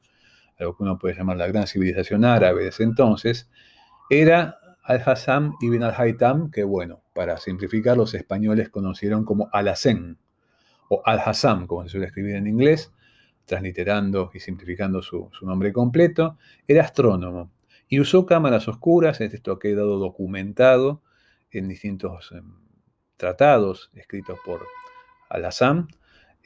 a 0.59 0.65
lo 0.65 0.77
que 0.77 0.83
uno 0.83 0.99
puede 0.99 1.15
llamar 1.15 1.37
la 1.39 1.47
gran 1.47 1.67
civilización 1.67 2.25
árabe 2.25 2.65
de 2.65 2.69
ese 2.69 2.83
entonces, 2.83 3.49
era 4.11 4.59
Al-Hassam 4.83 5.55
ibn 5.63 5.83
al-Haytham, 5.85 6.51
que 6.51 6.65
bueno, 6.65 7.01
para 7.15 7.39
simplificar, 7.39 7.97
los 7.97 8.13
españoles 8.13 8.69
conocieron 8.69 9.25
como 9.25 9.49
Al-Hassen, 9.53 10.19
o 10.89 11.03
Al-Hassam, 11.05 11.67
como 11.67 11.85
se 11.85 11.91
suele 11.91 12.07
escribir 12.07 12.37
en 12.37 12.47
inglés, 12.47 12.93
transliterando 13.45 14.31
y 14.35 14.41
simplificando 14.41 15.03
su, 15.03 15.31
nombre 15.43 15.73
completo, 15.73 16.39
era 16.67 16.83
astrónomo 16.83 17.51
y 17.89 18.01
usó 18.01 18.25
cámaras 18.27 18.67
oscuras, 18.69 19.21
esto 19.21 19.53
ha 19.53 19.59
quedado 19.59 19.99
documentado 19.99 21.03
en 21.51 21.69
distintos 21.69 22.33
em, 22.33 22.55
tratados 23.17 23.91
escritos 23.95 24.39
por 24.45 24.67
Al-Hassam, 25.29 25.89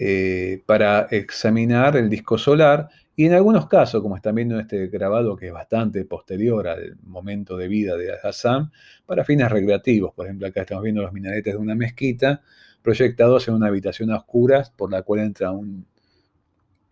eh, 0.00 0.62
para 0.66 1.08
examinar 1.10 1.96
el 1.96 2.08
disco 2.08 2.38
solar 2.38 2.88
y 3.16 3.26
en 3.26 3.32
algunos 3.32 3.66
casos, 3.66 4.00
como 4.00 4.14
están 4.14 4.36
viendo 4.36 4.54
en 4.54 4.60
este 4.60 4.86
grabado 4.86 5.34
que 5.34 5.48
es 5.48 5.52
bastante 5.52 6.04
posterior 6.04 6.68
al 6.68 6.96
momento 7.02 7.56
de 7.56 7.66
vida 7.66 7.96
de 7.96 8.12
Hassan, 8.12 8.70
para 9.06 9.24
fines 9.24 9.50
recreativos. 9.50 10.14
Por 10.14 10.26
ejemplo, 10.26 10.46
acá 10.46 10.60
estamos 10.60 10.84
viendo 10.84 11.02
los 11.02 11.12
minaretes 11.12 11.52
de 11.52 11.58
una 11.58 11.74
mezquita 11.74 12.42
proyectados 12.88 13.46
en 13.48 13.52
una 13.52 13.66
habitación 13.66 14.10
a 14.10 14.16
oscuras 14.16 14.70
por 14.70 14.90
la 14.90 15.02
cual 15.02 15.20
entra 15.20 15.50
un, 15.50 15.86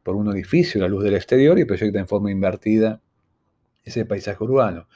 por 0.02 0.14
un 0.14 0.28
orificio 0.28 0.78
la 0.78 0.88
luz 0.88 1.02
del 1.02 1.14
exterior 1.14 1.59
y 1.59 1.64
proyecta 1.64 1.98
en 1.98 2.06
forma 2.06 2.30
invertida 2.30 3.00
ese 3.82 4.04
paisaje 4.04 4.44
urbano. 4.44 4.88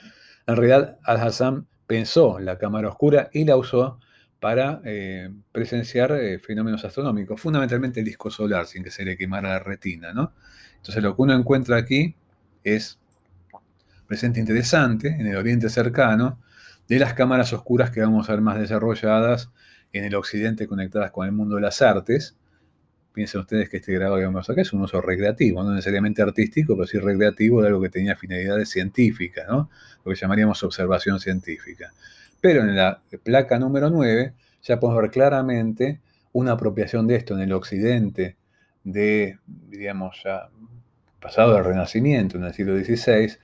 En 0.46 0.56
realidad, 0.56 0.98
Al-Hassan 1.04 1.66
pensó 1.86 2.38
en 2.38 2.44
la 2.44 2.58
cámara 2.58 2.90
oscura 2.90 3.30
y 3.32 3.46
la 3.46 3.56
usó 3.56 3.98
para 4.40 4.82
eh, 4.84 5.30
presenciar 5.52 6.12
eh, 6.12 6.38
fenómenos 6.38 6.84
astronómicos, 6.84 7.40
fundamentalmente 7.40 8.00
el 8.00 8.04
disco 8.04 8.30
solar, 8.30 8.66
sin 8.66 8.84
que 8.84 8.90
se 8.90 9.06
le 9.06 9.16
quemara 9.16 9.48
la 9.48 9.58
retina. 9.58 10.12
¿no? 10.12 10.34
Entonces 10.76 11.02
lo 11.02 11.16
que 11.16 11.22
uno 11.22 11.32
encuentra 11.32 11.78
aquí 11.78 12.14
es 12.62 12.98
presente 14.06 14.38
interesante 14.38 15.08
en 15.08 15.26
el 15.28 15.36
oriente 15.36 15.70
cercano 15.70 16.42
de 16.88 16.98
las 16.98 17.14
cámaras 17.14 17.54
oscuras 17.54 17.90
que 17.90 18.02
vamos 18.02 18.28
a 18.28 18.32
ver 18.32 18.42
más 18.42 18.58
desarrolladas 18.58 19.48
en 19.92 20.04
el 20.04 20.14
occidente 20.14 20.66
conectadas 20.66 21.10
con 21.10 21.26
el 21.26 21.32
mundo 21.32 21.56
de 21.56 21.62
las 21.62 21.82
artes. 21.82 22.36
Piensen 23.12 23.40
ustedes 23.40 23.68
que 23.68 23.78
este 23.78 23.92
grado 23.92 24.16
que 24.16 24.24
vamos 24.24 24.48
acá 24.48 24.60
es 24.60 24.72
un 24.72 24.82
uso 24.82 25.00
recreativo, 25.00 25.62
no 25.62 25.72
necesariamente 25.72 26.22
artístico, 26.22 26.76
pero 26.76 26.86
sí 26.86 26.98
recreativo 26.98 27.60
de 27.60 27.68
algo 27.68 27.80
que 27.80 27.88
tenía 27.88 28.14
finalidades 28.16 28.68
científicas, 28.70 29.46
¿no? 29.48 29.68
lo 30.04 30.12
que 30.12 30.18
llamaríamos 30.18 30.62
observación 30.62 31.18
científica. 31.18 31.92
Pero 32.40 32.62
en 32.62 32.76
la 32.76 33.02
placa 33.22 33.58
número 33.58 33.90
9 33.90 34.32
ya 34.62 34.78
podemos 34.78 35.02
ver 35.02 35.10
claramente 35.10 36.00
una 36.32 36.52
apropiación 36.52 37.06
de 37.06 37.16
esto 37.16 37.34
en 37.34 37.40
el 37.40 37.52
occidente 37.52 38.36
de, 38.84 39.38
diríamos, 39.46 40.22
ya 40.24 40.48
pasado 41.20 41.54
del 41.54 41.64
Renacimiento, 41.64 42.38
en 42.38 42.44
el 42.44 42.54
siglo 42.54 42.78
XVI, 42.78 43.36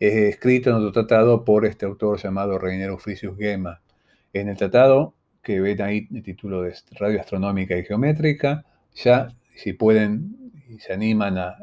es 0.00 0.14
escrito 0.14 0.70
en 0.70 0.76
otro 0.76 0.92
tratado 0.92 1.44
por 1.44 1.66
este 1.66 1.84
autor 1.84 2.18
llamado 2.18 2.58
Reinero 2.58 2.96
Frisius 2.98 3.36
Gema. 3.36 3.82
En 4.32 4.48
el 4.48 4.56
tratado, 4.56 5.14
que 5.42 5.60
ven 5.60 5.80
ahí 5.82 6.08
el 6.12 6.22
título 6.22 6.62
de 6.62 6.74
Radio 6.92 7.20
Astronómica 7.20 7.76
y 7.76 7.84
Geométrica, 7.84 8.64
ya 8.94 9.28
si 9.54 9.72
pueden 9.72 10.40
y 10.68 10.78
se 10.78 10.92
animan 10.92 11.36
a, 11.38 11.56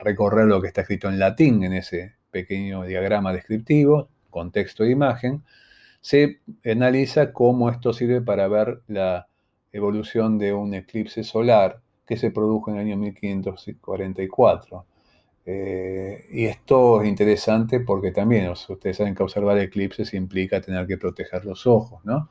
recorrer 0.00 0.46
lo 0.46 0.60
que 0.60 0.68
está 0.68 0.80
escrito 0.80 1.08
en 1.08 1.18
latín 1.18 1.62
en 1.62 1.74
ese 1.74 2.14
pequeño 2.30 2.84
diagrama 2.84 3.32
descriptivo, 3.32 4.08
con 4.30 4.50
texto 4.50 4.84
e 4.84 4.90
imagen, 4.90 5.42
se 6.00 6.40
analiza 6.64 7.32
cómo 7.32 7.68
esto 7.70 7.92
sirve 7.92 8.22
para 8.22 8.48
ver 8.48 8.80
la 8.88 9.28
evolución 9.72 10.38
de 10.38 10.52
un 10.54 10.72
eclipse 10.74 11.22
solar 11.22 11.80
que 12.06 12.16
se 12.16 12.30
produjo 12.30 12.70
en 12.70 12.76
el 12.76 12.86
año 12.86 12.96
1544. 12.96 14.86
Eh, 15.46 16.26
y 16.30 16.46
esto 16.46 17.02
es 17.02 17.08
interesante 17.08 17.80
porque 17.80 18.10
también, 18.12 18.48
ustedes 18.48 18.96
saben 18.96 19.14
que 19.14 19.22
observar 19.22 19.58
eclipses 19.58 20.14
implica 20.14 20.60
tener 20.60 20.86
que 20.86 20.96
proteger 20.96 21.44
los 21.44 21.66
ojos, 21.66 22.04
¿no? 22.04 22.28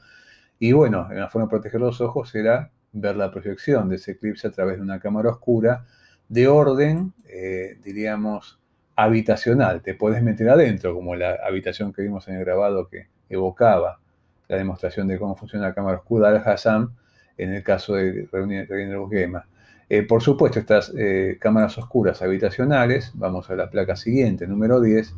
Y 0.59 0.73
bueno, 0.73 1.07
una 1.09 1.29
forma 1.29 1.45
de 1.45 1.51
proteger 1.51 1.79
los 1.79 2.01
ojos 2.01 2.29
será 2.29 2.71
ver 2.91 3.15
la 3.15 3.31
proyección 3.31 3.89
de 3.89 3.95
ese 3.95 4.11
eclipse 4.11 4.47
a 4.47 4.51
través 4.51 4.77
de 4.77 4.83
una 4.83 4.99
cámara 4.99 5.29
oscura 5.29 5.85
de 6.27 6.47
orden, 6.47 7.13
eh, 7.27 7.77
diríamos, 7.83 8.59
habitacional. 8.95 9.81
Te 9.81 9.95
puedes 9.95 10.21
meter 10.21 10.49
adentro, 10.49 10.93
como 10.93 11.15
la 11.15 11.37
habitación 11.45 11.93
que 11.93 12.01
vimos 12.01 12.27
en 12.27 12.35
el 12.35 12.45
grabado 12.45 12.87
que 12.89 13.07
evocaba 13.29 13.99
la 14.47 14.57
demostración 14.57 15.07
de 15.07 15.17
cómo 15.17 15.35
funciona 15.35 15.67
la 15.67 15.73
cámara 15.73 15.97
oscura 15.97 16.29
al 16.29 16.37
Hassan 16.37 16.89
en 17.37 17.53
el 17.53 17.63
caso 17.63 17.95
de 17.95 18.27
de 18.27 19.07
Gema. 19.09 19.47
Eh, 19.87 20.03
por 20.03 20.21
supuesto, 20.21 20.59
estas 20.59 20.93
eh, 20.95 21.37
cámaras 21.39 21.77
oscuras 21.77 22.21
habitacionales, 22.21 23.11
vamos 23.15 23.49
a 23.49 23.55
la 23.55 23.69
placa 23.69 23.95
siguiente, 23.95 24.45
número 24.45 24.81
10, 24.81 25.15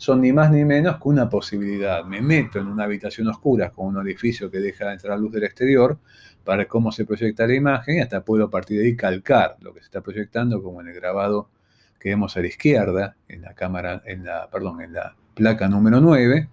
son 0.00 0.22
ni 0.22 0.32
más 0.32 0.50
ni 0.50 0.64
menos 0.64 0.96
que 0.96 1.08
una 1.08 1.28
posibilidad. 1.28 2.02
Me 2.06 2.22
meto 2.22 2.58
en 2.58 2.68
una 2.68 2.84
habitación 2.84 3.28
oscura 3.28 3.70
con 3.70 3.88
un 3.88 3.98
orificio 3.98 4.50
que 4.50 4.58
deja 4.58 4.90
entrar 4.90 5.18
luz 5.18 5.30
del 5.30 5.44
exterior 5.44 5.98
para 6.42 6.66
cómo 6.66 6.90
se 6.90 7.04
proyecta 7.04 7.46
la 7.46 7.54
imagen 7.54 7.96
y 7.96 8.00
hasta 8.00 8.24
puedo 8.24 8.44
a 8.44 8.50
partir 8.50 8.80
de 8.80 8.86
ahí 8.86 8.96
calcar 8.96 9.58
lo 9.60 9.74
que 9.74 9.80
se 9.80 9.84
está 9.84 10.00
proyectando, 10.00 10.62
como 10.62 10.80
en 10.80 10.88
el 10.88 10.94
grabado 10.94 11.50
que 11.98 12.08
vemos 12.08 12.34
a 12.34 12.40
la 12.40 12.46
izquierda, 12.46 13.14
en 13.28 13.42
la 13.42 13.52
cámara, 13.52 14.00
en 14.06 14.24
la, 14.24 14.48
perdón, 14.48 14.80
en 14.80 14.94
la 14.94 15.14
placa 15.34 15.68
número 15.68 16.00
9, 16.00 16.48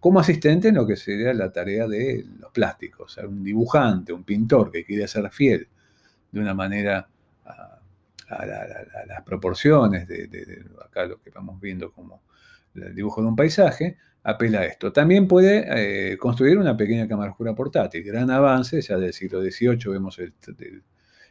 como 0.00 0.18
asistente 0.18 0.66
en 0.66 0.74
lo 0.74 0.84
que 0.84 0.96
sería 0.96 1.32
la 1.34 1.52
tarea 1.52 1.86
de 1.86 2.26
los 2.40 2.50
plásticos, 2.50 3.16
un 3.18 3.44
dibujante, 3.44 4.12
un 4.12 4.24
pintor 4.24 4.72
que 4.72 4.84
quiere 4.84 5.06
ser 5.06 5.30
fiel 5.30 5.68
de 6.32 6.40
una 6.40 6.52
manera 6.52 7.08
a, 7.46 7.78
las 9.06 9.22
proporciones 9.22 10.08
de, 10.08 10.64
acá 10.84 11.06
lo 11.06 11.22
que 11.22 11.30
vamos 11.30 11.60
viendo 11.60 11.92
como 11.92 12.22
el 12.82 12.94
dibujo 12.94 13.22
de 13.22 13.28
un 13.28 13.36
paisaje, 13.36 13.96
apela 14.22 14.60
a 14.60 14.66
esto. 14.66 14.92
También 14.92 15.26
puede 15.26 16.12
eh, 16.12 16.16
construir 16.18 16.58
una 16.58 16.76
pequeña 16.76 17.08
cámara 17.08 17.30
oscura 17.30 17.54
portátil. 17.54 18.02
Gran 18.02 18.30
avance, 18.30 18.80
ya 18.80 18.98
del 18.98 19.12
siglo 19.12 19.40
XVIII 19.42 19.92
vemos 19.92 20.18
el, 20.18 20.32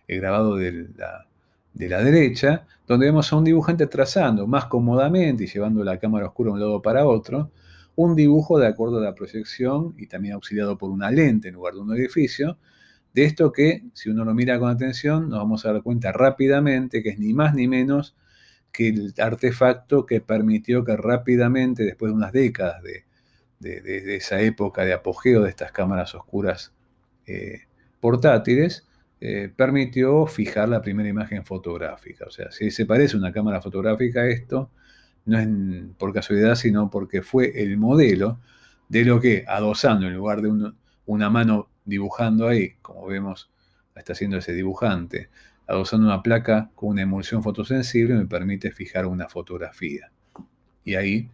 grabado 0.08 0.56
de 0.56 0.88
la, 0.96 1.28
de 1.74 1.90
la, 1.90 2.04
derecha, 2.04 2.66
donde 2.88 3.08
vemos 3.08 3.32
a 3.32 3.36
un 3.36 3.44
dibujante 3.44 3.88
trazando 3.88 4.48
más 4.48 4.66
cómodamente 4.66 5.44
y 5.44 5.48
llevando 5.48 5.84
la 5.84 6.00
cámara 6.00 6.28
oscura 6.28 6.50
de 6.50 6.54
un 6.54 6.60
lado 6.60 6.82
para 6.82 7.06
otro, 7.06 7.52
un 7.96 8.16
dibujo 8.16 8.60
de 8.60 8.68
acuerdo 8.68 9.00
a 9.00 9.02
la 9.02 9.16
proyección 9.16 9.96
y 9.98 10.08
también 10.08 10.36
auxiliado 10.36 10.78
por 10.78 10.92
una 10.92 11.12
lente 11.12 11.50
en 11.50 11.56
lugar 11.56 11.74
de 11.74 11.82
un 11.82 11.96
edificio, 11.96 12.58
de 13.14 13.26
esto 13.26 13.52
que, 13.52 13.84
si 13.94 14.10
uno 14.10 14.24
lo 14.24 14.36
mira 14.36 14.60
con 14.60 14.70
atención, 14.70 15.30
nos 15.30 15.40
vamos 15.40 15.66
a 15.66 15.74
dar 15.74 15.82
cuenta 15.82 16.12
rápidamente 16.12 17.02
que 17.02 17.10
es 17.10 17.20
ni 17.20 17.34
más 17.34 17.56
ni 17.56 17.68
menos 17.68 18.16
que 18.78 18.90
el 18.90 19.16
artefacto 19.18 20.06
que 20.06 20.22
permitió 20.22 20.86
que 20.86 20.96
rápidamente, 20.96 21.82
después 21.84 22.12
de 22.12 22.16
unas 22.16 22.32
décadas 22.32 22.84
de, 22.84 23.06
esa 24.16 24.40
época 24.40 24.86
de 24.86 24.94
apogeo 24.94 25.42
de 25.42 25.50
estas 25.50 25.72
cámaras 25.72 26.14
oscuras 26.14 26.76
eh, 27.26 27.62
portátiles, 28.00 28.88
eh, 29.20 29.52
permitió 29.56 30.28
fijar 30.28 30.70
la 30.70 30.84
primera 30.84 31.10
imagen 31.10 31.44
fotográfica. 31.44 32.26
O 32.28 32.30
sea, 32.30 32.52
si 32.52 32.70
se 32.70 32.86
parece 32.86 33.18
una 33.18 33.32
cámara 33.32 33.64
fotográfica 33.64 34.22
a 34.22 34.28
esto, 34.28 34.70
no 35.26 35.40
es 35.40 35.48
por 35.98 36.14
casualidad, 36.14 36.54
sino 36.54 36.92
porque 36.92 37.24
fue 37.24 37.64
el 37.64 37.78
modelo 37.78 38.40
de 38.90 39.06
lo 39.06 39.20
que, 39.20 39.44
adosando 39.48 40.06
en 40.06 40.14
lugar 40.14 40.44
de 40.44 40.72
una 41.08 41.30
mano 41.32 41.72
dibujando 41.84 42.48
ahí, 42.48 42.76
como 42.84 43.08
vemos, 43.08 43.50
está 43.96 44.14
haciendo 44.14 44.38
ese 44.38 44.54
dibujante, 44.54 45.32
adosando 45.68 46.08
una 46.08 46.24
placa 46.24 46.72
con 46.76 46.90
una 46.90 47.02
emulsión 47.02 47.44
fotosensible 47.44 48.16
me 48.16 48.26
permite 48.26 48.72
fijar 48.72 49.06
una 49.06 49.28
fotografía. 49.28 50.12
Y 50.84 50.96
ahí 50.96 51.30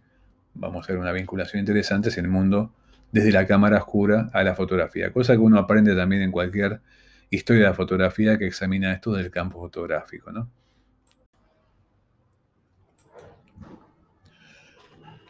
vamos 0.54 0.88
a 0.88 0.92
ver 0.92 1.00
una 1.00 1.12
vinculación 1.12 1.60
interesante 1.60 2.10
en 2.10 2.24
el 2.24 2.30
mundo 2.30 2.72
desde 3.12 3.30
la 3.30 3.46
cámara 3.46 3.78
oscura 3.78 4.28
a 4.32 4.42
la 4.42 4.54
fotografía, 4.54 5.12
cosa 5.12 5.34
que 5.34 5.38
uno 5.38 5.58
aprende 5.58 5.94
también 5.94 6.22
en 6.22 6.32
cualquier 6.32 6.80
historia 7.30 7.62
de 7.62 7.68
la 7.68 7.74
fotografía 7.74 8.36
que 8.38 8.46
examina 8.46 8.92
esto 8.92 9.12
del 9.12 9.30
campo 9.30 9.60
fotográfico. 9.60 10.32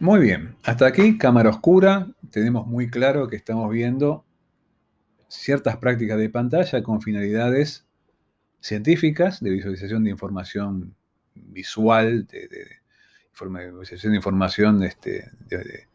Muy 0.01 0.21
bien, 0.21 0.57
hasta 0.65 0.87
aquí 0.87 1.19
cámara 1.19 1.51
oscura, 1.51 2.09
tenemos 2.31 2.67
muy 2.67 2.89
claro 2.89 3.29
que 3.29 3.37
estamos 3.37 3.71
viendo 3.71 4.25
ciertas 5.29 5.77
prácticas 5.77 6.19
de 6.19 6.31
pantalla 6.31 6.83
con 6.83 7.03
finalidades 7.03 7.87
científicas 8.65 9.41
de 9.41 9.51
visualización 9.51 10.05
de 10.05 10.11
información 10.11 10.97
visual, 11.35 12.27
de, 12.27 12.49
visualización 13.31 14.13
de 14.13 14.17
información 14.17 14.83
este, 14.83 15.31
de, 15.51 15.87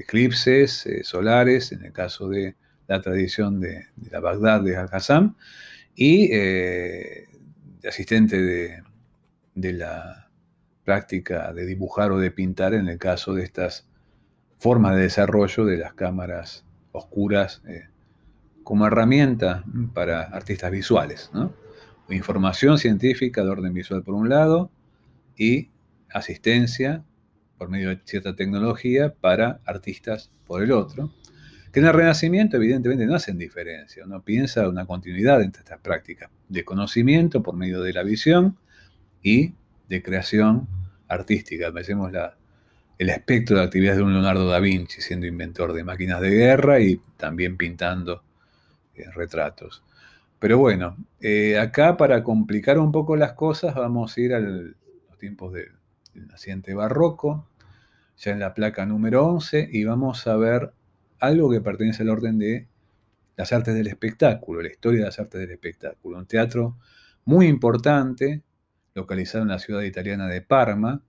eclipses 0.00 0.84
eh, 0.86 1.04
solares, 1.04 1.70
en 1.70 1.84
el 1.84 1.92
caso 1.92 2.28
de 2.28 2.56
la 2.88 3.00
tradición 3.00 3.60
de, 3.60 3.86
la 4.10 4.18
Bagdad 4.18 4.62
de 4.62 4.76
Al-Hassam, 4.76 5.36
y 5.94 6.30
eh, 6.32 7.28
de 7.80 7.88
asistente 7.88 8.42
de, 9.54 9.72
la 9.72 10.30
práctica 10.84 11.52
de 11.52 11.64
dibujar 11.64 12.10
o 12.10 12.18
de 12.18 12.32
pintar 12.32 12.74
en 12.74 12.88
el 12.88 12.98
caso 12.98 13.34
de 13.34 13.44
estas 13.44 13.86
formas 14.58 14.96
de 14.96 15.02
desarrollo 15.02 15.64
de 15.64 15.76
las 15.76 15.94
cámaras 15.94 16.64
oscuras 16.90 17.62
eh, 17.68 17.91
como 18.64 18.86
herramienta 18.86 19.64
para 19.94 20.22
artistas 20.22 20.70
visuales. 20.70 21.30
Información 22.08 22.78
científica 22.78 23.42
de 23.42 23.48
orden 23.48 23.72
visual 23.72 24.02
por 24.02 24.14
un 24.14 24.28
lado 24.28 24.70
y 25.36 25.70
asistencia 26.10 27.04
por 27.56 27.68
medio 27.70 27.90
de 27.90 28.00
cierta 28.04 28.34
tecnología 28.34 29.14
para 29.14 29.60
artistas 29.64 30.30
por 30.46 30.62
el 30.62 30.72
otro, 30.72 31.14
que 31.72 31.80
en 31.80 31.86
el 31.86 31.92
Renacimiento 31.92 32.56
evidentemente 32.56 33.06
no 33.06 33.14
hacen 33.14 33.38
diferencia. 33.38 34.04
Uno 34.04 34.22
piensa 34.22 34.68
una 34.68 34.84
continuidad 34.84 35.40
entre 35.42 35.60
estas 35.60 35.78
prácticas 35.78 36.30
de 36.48 36.64
conocimiento 36.64 37.42
por 37.42 37.56
medio 37.56 37.80
de 37.80 37.92
la 37.92 38.02
visión 38.02 38.58
y 39.22 39.54
de 39.88 40.02
creación 40.02 40.68
artística. 41.08 41.72
Pensemos 41.72 42.12
la, 42.12 42.36
el 42.98 43.08
espectro 43.08 43.58
de 43.58 43.64
actividades 43.64 43.98
de 43.98 44.04
un 44.04 44.12
Leonardo 44.12 44.48
da 44.48 44.58
Vinci 44.58 45.00
siendo 45.00 45.26
inventor 45.26 45.72
de 45.72 45.84
máquinas 45.84 46.20
de 46.20 46.30
guerra 46.30 46.80
y 46.80 47.00
también 47.16 47.56
pintando 47.56 48.22
retratos. 49.14 49.82
Pero 50.38 50.58
bueno, 50.58 50.96
eh, 51.20 51.58
acá 51.58 51.96
para 51.96 52.22
complicar 52.24 52.78
un 52.78 52.90
poco 52.90 53.16
las 53.16 53.34
cosas 53.34 53.74
vamos 53.74 54.16
a 54.16 54.20
ir 54.20 54.34
a 54.34 54.40
los 54.40 54.74
tiempos 55.18 55.52
del, 55.52 55.70
naciente 56.14 56.74
barroco, 56.74 57.48
ya 58.16 58.32
en 58.32 58.40
la 58.40 58.54
placa 58.54 58.84
número 58.86 59.24
11, 59.26 59.68
y 59.72 59.84
vamos 59.84 60.26
a 60.26 60.36
ver 60.36 60.72
algo 61.20 61.50
que 61.50 61.60
pertenece 61.60 62.02
al 62.02 62.10
orden 62.10 62.38
de 62.38 62.68
las 63.36 63.52
artes 63.52 63.74
del 63.74 63.86
espectáculo, 63.86 64.62
la 64.62 64.70
historia 64.70 65.00
de 65.00 65.06
las 65.06 65.18
artes 65.18 65.40
del 65.40 65.52
espectáculo. 65.52 66.18
Un 66.18 66.26
teatro 66.26 66.76
muy 67.24 67.46
importante, 67.46 68.42
localizado 68.94 69.42
en 69.42 69.48
la 69.50 69.58
ciudad 69.58 69.82
italiana 69.82 70.26
de 70.26 70.42
Parma, 70.42 71.02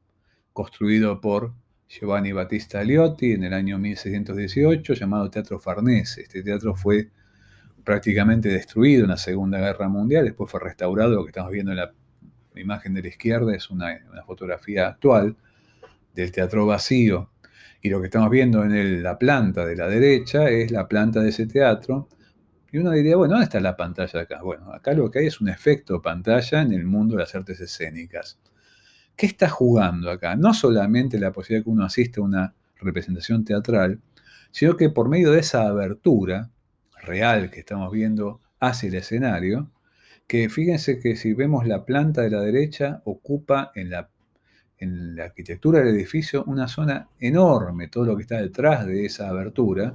construido 0.54 1.20
por 1.20 1.54
Giovanni 1.88 2.32
Battista 2.32 2.84
Liotti 2.84 3.34
en 3.34 3.44
el 3.44 3.54
año 3.54 3.78
1618, 3.78 4.94
llamado 4.94 5.30
Teatro 5.30 5.60
Farnese. 5.60 6.22
Este 6.22 6.44
teatro 6.44 6.76
fue 6.76 7.10
prácticamente 7.84 8.50
destruido 8.50 9.04
en 9.04 9.10
la 9.10 9.18
Segunda 9.18 9.60
Guerra 9.60 9.90
Mundial, 9.90 10.26
después 10.26 10.50
fue 10.50 10.60
restaurado, 10.60 11.16
lo 11.16 11.24
que 11.24 11.30
estamos 11.30 11.52
viendo 11.52 11.72
en 11.72 11.78
la 11.78 11.92
imagen 12.56 12.94
de 12.94 13.02
la 13.02 13.08
izquierda 13.10 13.56
es 13.56 13.70
una, 13.70 14.00
fotografía 14.26 14.88
actual 14.88 15.36
del 16.14 16.32
teatro 16.32 16.66
vacío, 16.66 17.30
y 17.82 17.90
lo 17.90 18.00
que 18.00 18.06
estamos 18.06 18.30
viendo 18.30 18.64
en 18.64 19.04
la 19.04 19.18
planta 19.18 19.66
de 19.66 19.76
la 19.76 19.88
derecha 19.88 20.50
es 20.50 20.72
la 20.72 20.88
planta 20.88 21.20
de 21.22 21.30
ese 21.30 21.48
teatro, 21.48 22.08
y 22.72 22.78
uno 22.80 22.92
diría, 22.92 23.16
bueno, 23.18 23.34
¿dónde 23.34 23.46
está 23.46 23.60
la 23.60 23.76
pantalla 23.76 24.22
acá? 24.22 24.42
Bueno, 24.42 24.72
acá 24.74 24.94
lo 24.94 25.12
que 25.12 25.20
hay 25.20 25.28
es 25.28 25.40
un 25.42 25.50
efecto 25.50 26.02
pantalla 26.02 26.62
en 26.62 26.72
el 26.72 26.86
mundo 26.86 27.16
de 27.16 27.22
las 27.22 27.36
artes 27.36 27.60
escénicas. 27.60 28.40
¿Qué 29.16 29.28
está 29.28 29.48
jugando 29.48 30.10
acá? 30.10 30.36
No 30.36 30.56
solamente 30.56 31.20
la 31.20 31.32
posibilidad 31.32 31.60
de 31.60 31.64
que 31.66 31.70
uno 31.70 31.86
asista 31.86 32.20
a 32.20 32.24
una 32.24 32.56
representación 32.78 33.46
teatral, 33.46 34.02
sino 34.50 34.76
que 34.76 34.90
por 34.90 35.10
medio 35.10 35.32
de 35.32 35.40
esa 35.40 35.68
abertura, 35.68 36.50
real 37.04 37.50
que 37.50 37.60
estamos 37.60 37.92
viendo 37.92 38.42
hacia 38.60 38.90
el 38.90 38.96
escenario, 38.96 39.70
que 40.28 40.50
fíjense 40.50 41.00
que 41.00 41.16
si 41.16 41.34
vemos 41.34 41.68
la 41.68 41.86
planta 41.86 42.22
de 42.22 42.30
la 42.30 42.42
derecha, 42.42 43.02
ocupa 43.06 43.72
en 43.76 43.90
la, 43.90 44.10
en 44.78 45.16
la 45.16 45.26
arquitectura 45.26 45.80
del 45.80 45.96
edificio 45.96 46.44
una 46.46 46.68
zona 46.68 47.10
enorme, 47.20 47.90
todo 47.90 48.06
lo 48.06 48.16
que 48.16 48.24
está 48.24 48.42
detrás 48.42 48.86
de 48.86 49.06
esa 49.06 49.30
abertura, 49.30 49.94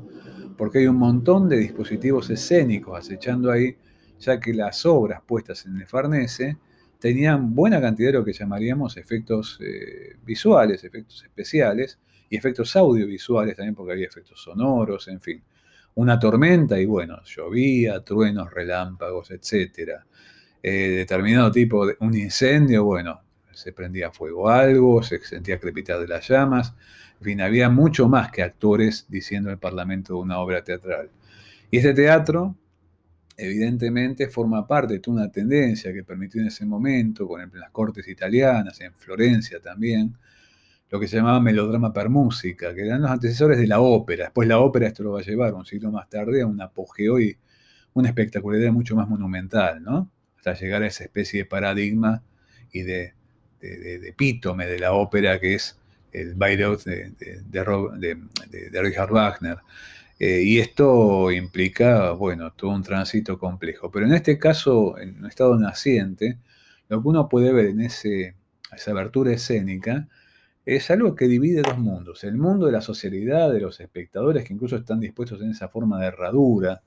porque 0.57 0.79
hay 0.79 0.87
un 0.87 0.97
montón 0.97 1.49
de 1.49 1.57
dispositivos 1.59 2.31
escénicos 2.31 2.99
acechando 2.99 3.51
ahí, 3.51 3.77
ya 4.19 4.39
que 4.39 4.53
las 4.53 4.85
obras 4.85 5.23
puestas 5.27 5.65
en 5.67 5.77
el 5.77 5.87
Farnese 5.87 6.57
tenían 6.99 7.55
buena 7.55 7.81
cantidad 7.81 8.09
de 8.09 8.19
lo 8.19 8.25
que 8.25 8.33
llamaríamos 8.33 8.97
efectos 8.97 9.59
eh, 9.63 10.17
visuales, 10.25 10.83
efectos 10.83 11.23
especiales 11.23 11.99
y 12.29 12.37
efectos 12.37 12.75
audiovisuales 12.77 13.57
también, 13.57 13.77
porque 13.77 13.93
había 13.93 14.07
efectos 14.07 14.43
sonoros, 14.43 15.09
en 15.09 15.21
fin 15.21 15.43
una 15.99 16.17
tormenta 16.17 16.79
y 16.79 16.87
bueno, 16.87 17.21
llovía, 17.25 18.05
truenos, 18.05 18.53
relámpagos, 18.53 19.33
etc. 19.33 20.01
Eh, 20.63 20.71
determinado 20.91 21.51
tipo 21.51 21.85
de 21.85 21.97
un 21.99 22.17
incendio, 22.17 22.85
bueno, 22.85 23.21
se 23.53 23.73
prendía 23.73 24.13
fuego 24.13 24.49
algo, 24.49 25.03
se 25.03 25.19
sentía 25.19 25.59
crepitar 25.59 25.99
de 25.99 26.07
las 26.07 26.29
llamas, 26.29 26.73
en 27.19 27.25
fin, 27.25 27.41
había 27.41 27.69
mucho 27.69 28.09
más 28.09 28.31
que 28.31 28.45
actores 28.45 29.07
diciendo 29.09 29.51
el 29.51 29.59
parlamento 29.59 30.15
de 30.15 30.21
una 30.21 30.39
obra 30.39 30.63
teatral. 30.63 31.11
Y 31.69 31.79
este 31.79 31.95
teatro, 31.95 32.55
evidentemente, 33.37 34.29
forma 34.29 34.69
parte 34.69 35.01
de 35.01 35.11
una 35.11 35.29
tendencia 35.33 35.93
que 35.93 36.05
permitió 36.05 36.41
en 36.41 36.47
ese 36.47 36.65
momento, 36.65 37.29
en 37.41 37.51
las 37.59 37.71
cortes 37.73 38.07
italianas, 38.07 38.81
en 38.83 38.95
Florencia 38.95 39.59
también, 39.59 40.17
lo 40.91 41.01
que 41.01 41.09
se 41.09 41.17
llamaba 41.17 41.41
melodrama 41.41 41.93
per 41.93 42.09
música, 42.09 42.75
que 42.75 42.87
eran 42.87 43.03
los 43.03 43.11
antecesores 43.11 43.59
de 43.59 43.67
la 43.67 43.81
ópera. 43.81 44.25
Después 44.25 44.49
la 44.49 44.59
ópera 44.59 44.87
esto 44.87 45.03
lo 45.03 45.13
va 45.13 45.21
a 45.21 45.23
llevar 45.23 45.55
un 45.55 45.67
siglo 45.67 45.91
más 45.91 46.09
tarde 46.09 46.43
a 46.43 46.47
un 46.47 46.61
apogeo 46.61 47.21
y 47.21 47.37
una 47.95 48.09
espectacularidad 48.09 48.73
mucho 48.73 48.97
más 48.97 49.09
monumental, 49.09 49.83
¿no? 49.83 50.11
Hasta 50.37 50.55
llegar 50.55 50.83
a 50.83 50.87
esa 50.87 51.05
especie 51.05 51.41
de 51.41 51.45
paradigma 51.47 52.23
y 52.73 52.83
de, 52.83 53.15
epítome 53.61 54.67
de 54.67 54.79
la 54.79 54.93
ópera 54.93 55.41
que 55.41 55.55
es 55.55 55.79
el 56.13 56.35
Bayreuth 56.35 56.85
de, 56.85 57.13
de 58.71 58.83
Richard 58.83 59.13
Wagner. 59.13 59.59
Eh, 60.19 60.43
y 60.43 60.59
esto 60.59 61.31
implica, 61.31 62.11
bueno, 62.13 62.53
todo 62.53 62.71
un 62.73 62.83
tránsito 62.83 63.39
complejo. 63.39 63.91
Pero 63.91 64.07
en 64.07 64.15
este 64.15 64.39
caso, 64.39 64.99
en 64.99 65.19
un 65.19 65.27
estado 65.27 65.57
naciente, 65.59 66.39
lo 66.89 67.01
que 67.03 67.09
uno 67.09 67.29
puede 67.29 67.53
ver 67.53 67.67
en 67.67 67.81
ese, 67.81 68.35
esa 68.75 68.91
abertura 68.91 69.33
escénica 69.33 70.09
es 70.77 70.91
algo 70.91 71.15
que 71.15 71.27
divide 71.27 71.63
dos 71.63 71.79
mundos. 71.79 72.25
El 72.25 72.37
mundo 72.37 72.67
de 72.67 72.73
la 72.73 72.83
socialidad, 72.83 73.51
de 73.51 73.61
los 73.61 73.81
espectadores 73.81 74.45
que 74.45 74.53
incluso 74.53 74.77
están 74.77 75.01
dispuestos 75.01 75.41
en 75.41 75.53
esa 75.53 75.71
forma 75.71 75.99
de 75.99 76.09
herradura, 76.09 76.83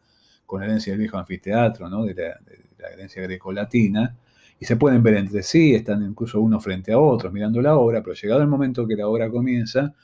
con 0.45 0.59
la 0.59 0.67
herencia 0.67 0.93
del 0.93 0.99
viejo 0.99 1.17
anfiteatro, 1.17 1.89
¿no? 1.89 2.05
de, 2.05 2.13
la, 2.13 2.89
herencia 2.93 3.23
grecolatina, 3.23 4.15
y 4.59 4.65
se 4.65 4.75
pueden 4.75 5.01
ver 5.01 5.15
entre 5.15 5.41
sí, 5.41 5.73
están 5.73 6.03
incluso 6.03 6.39
uno 6.39 6.59
frente 6.59 6.93
a 6.93 6.99
otros 6.99 7.33
mirando 7.33 7.59
la 7.59 7.75
obra, 7.75 8.03
pero 8.03 8.13
llegado 8.13 8.43
el 8.43 8.47
momento 8.47 8.85
que 8.85 8.95
la 8.95 9.07
obra 9.07 9.31
comienza, 9.31 9.95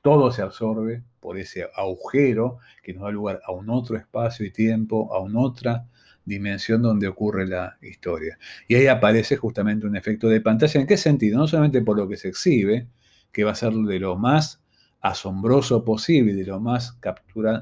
todo 0.00 0.32
se 0.32 0.40
absorbe 0.40 1.02
por 1.20 1.36
ese 1.36 1.68
agujero 1.74 2.56
que 2.82 2.94
nos 2.94 3.02
da 3.02 3.10
lugar 3.10 3.42
a 3.44 3.52
un 3.52 3.68
otro 3.68 3.98
espacio 3.98 4.46
y 4.46 4.50
tiempo, 4.50 5.14
a 5.14 5.20
una 5.20 5.40
otra 5.40 5.84
dimensión 6.24 6.82
donde 6.82 7.08
ocurre 7.08 7.46
la 7.46 7.76
historia. 7.82 8.38
Y 8.68 8.76
ahí 8.76 8.86
aparece 8.86 9.36
justamente 9.36 9.86
un 9.86 9.96
efecto 9.96 10.28
de 10.28 10.40
pantalla. 10.40 10.80
¿En 10.80 10.86
qué 10.86 10.96
sentido? 10.96 11.38
No 11.38 11.46
solamente 11.46 11.82
por 11.82 11.96
lo 11.96 12.08
que 12.08 12.16
se 12.16 12.28
exhibe, 12.28 12.88
que 13.32 13.44
va 13.44 13.52
a 13.52 13.56
ser 13.56 13.72
de 13.72 13.98
lo 13.98 14.16
más 14.16 14.62
asombroso 15.00 15.84
posible, 15.84 16.34
de 16.34 16.46
lo 16.46 16.60
más 16.60 16.98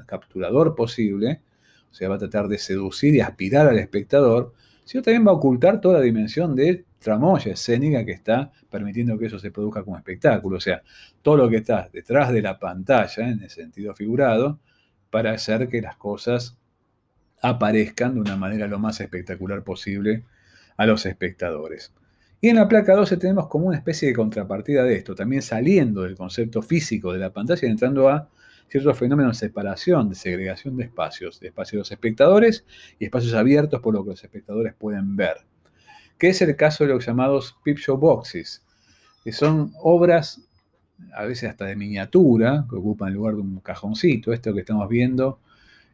capturador 0.06 0.76
posible, 0.76 1.40
o 1.90 1.94
sea, 1.94 2.08
va 2.08 2.14
a 2.14 2.18
tratar 2.18 2.48
de 2.48 2.58
seducir 2.58 3.14
y 3.14 3.20
aspirar 3.20 3.66
al 3.66 3.78
espectador, 3.78 4.54
sino 4.84 5.02
también 5.02 5.26
va 5.26 5.32
a 5.32 5.34
ocultar 5.34 5.80
toda 5.80 5.98
la 5.98 6.04
dimensión 6.04 6.54
de 6.54 6.84
tramoya 6.98 7.52
escénica 7.52 8.04
que 8.04 8.12
está 8.12 8.52
permitiendo 8.70 9.18
que 9.18 9.26
eso 9.26 9.38
se 9.38 9.50
produzca 9.50 9.82
como 9.82 9.96
espectáculo. 9.96 10.56
O 10.56 10.60
sea, 10.60 10.82
todo 11.20 11.36
lo 11.36 11.50
que 11.50 11.56
está 11.56 11.90
detrás 11.92 12.32
de 12.32 12.42
la 12.42 12.58
pantalla, 12.58 13.28
en 13.28 13.42
el 13.42 13.50
sentido 13.50 13.94
figurado, 13.94 14.60
para 15.10 15.32
hacer 15.32 15.68
que 15.68 15.82
las 15.82 15.96
cosas 15.96 16.56
aparezcan 17.42 18.14
de 18.14 18.20
una 18.20 18.36
manera 18.36 18.66
lo 18.68 18.78
más 18.78 19.00
espectacular 19.00 19.62
posible 19.64 20.24
a 20.76 20.86
los 20.86 21.04
espectadores. 21.04 21.92
Y 22.40 22.48
en 22.48 22.56
la 22.56 22.68
placa 22.68 22.94
12 22.94 23.18
tenemos 23.18 23.48
como 23.48 23.66
una 23.66 23.76
especie 23.76 24.08
de 24.08 24.14
contrapartida 24.14 24.84
de 24.84 24.96
esto, 24.96 25.14
también 25.14 25.42
saliendo 25.42 26.02
del 26.02 26.16
concepto 26.16 26.62
físico 26.62 27.12
de 27.12 27.18
la 27.18 27.32
pantalla 27.32 27.68
y 27.68 27.70
entrando 27.70 28.08
a 28.08 28.28
ciertos 28.68 28.98
fenómenos 28.98 29.38
de 29.38 29.46
separación, 29.46 30.08
de 30.08 30.14
segregación 30.14 30.76
de 30.76 30.84
espacios, 30.84 31.38
de 31.40 31.48
espacios 31.48 31.72
de 31.72 31.78
los 31.78 31.92
espectadores 31.92 32.64
y 32.98 33.04
espacios 33.04 33.34
abiertos 33.34 33.80
por 33.80 33.94
lo 33.94 34.02
que 34.02 34.10
los 34.10 34.24
espectadores 34.24 34.74
pueden 34.74 35.14
ver, 35.14 35.36
que 36.18 36.28
es 36.28 36.40
el 36.42 36.56
caso 36.56 36.84
de 36.84 36.90
los 36.94 37.04
llamados 37.04 37.56
Peep 37.64 37.78
Show 37.78 37.98
Boxes, 37.98 38.64
que 39.22 39.32
son 39.32 39.72
obras 39.80 40.40
a 41.14 41.24
veces 41.24 41.50
hasta 41.50 41.66
de 41.66 41.76
miniatura, 41.76 42.64
que 42.68 42.76
ocupan 42.76 43.08
el 43.08 43.14
lugar 43.14 43.34
de 43.34 43.40
un 43.40 43.60
cajoncito. 43.60 44.32
Esto 44.32 44.54
que 44.54 44.60
estamos 44.60 44.88
viendo 44.88 45.40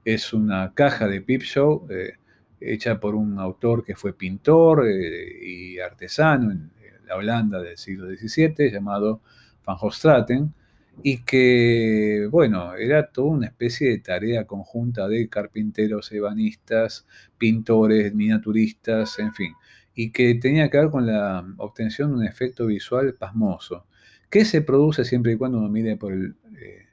es 0.04 0.32
una 0.32 0.72
caja 0.74 1.06
de 1.08 1.20
Peep 1.20 1.42
Show 1.42 1.86
eh, 1.90 2.14
hecha 2.60 2.98
por 3.00 3.14
un 3.14 3.38
autor 3.38 3.84
que 3.84 3.94
fue 3.94 4.12
pintor 4.12 4.86
eh, 4.88 5.46
y 5.46 5.78
artesano 5.78 6.50
en 6.50 6.70
la 7.06 7.16
Holanda 7.16 7.60
del 7.62 7.76
siglo 7.78 8.08
XVII, 8.08 8.70
llamado 8.70 9.22
Van 9.64 9.76
Hostraten, 9.80 10.54
y 11.02 11.24
que, 11.24 12.28
bueno, 12.30 12.74
era 12.74 13.10
toda 13.10 13.28
una 13.28 13.46
especie 13.46 13.90
de 13.90 13.98
tarea 13.98 14.46
conjunta 14.46 15.06
de 15.08 15.28
carpinteros, 15.28 16.10
ebanistas, 16.12 17.06
pintores, 17.38 18.14
miniaturistas, 18.14 19.18
en 19.18 19.32
fin, 19.32 19.54
y 19.94 20.10
que 20.10 20.34
tenía 20.34 20.68
que 20.70 20.78
ver 20.78 20.90
con 20.90 21.06
la 21.06 21.44
obtención 21.58 22.10
de 22.10 22.16
un 22.18 22.24
efecto 22.24 22.66
visual 22.66 23.14
pasmoso, 23.14 23.86
que 24.30 24.44
se 24.44 24.62
produce 24.62 25.04
siempre 25.04 25.32
y 25.32 25.36
cuando 25.36 25.58
uno 25.58 25.68
mire 25.68 25.96
por 25.96 26.12
el, 26.12 26.36
eh, 26.60 26.86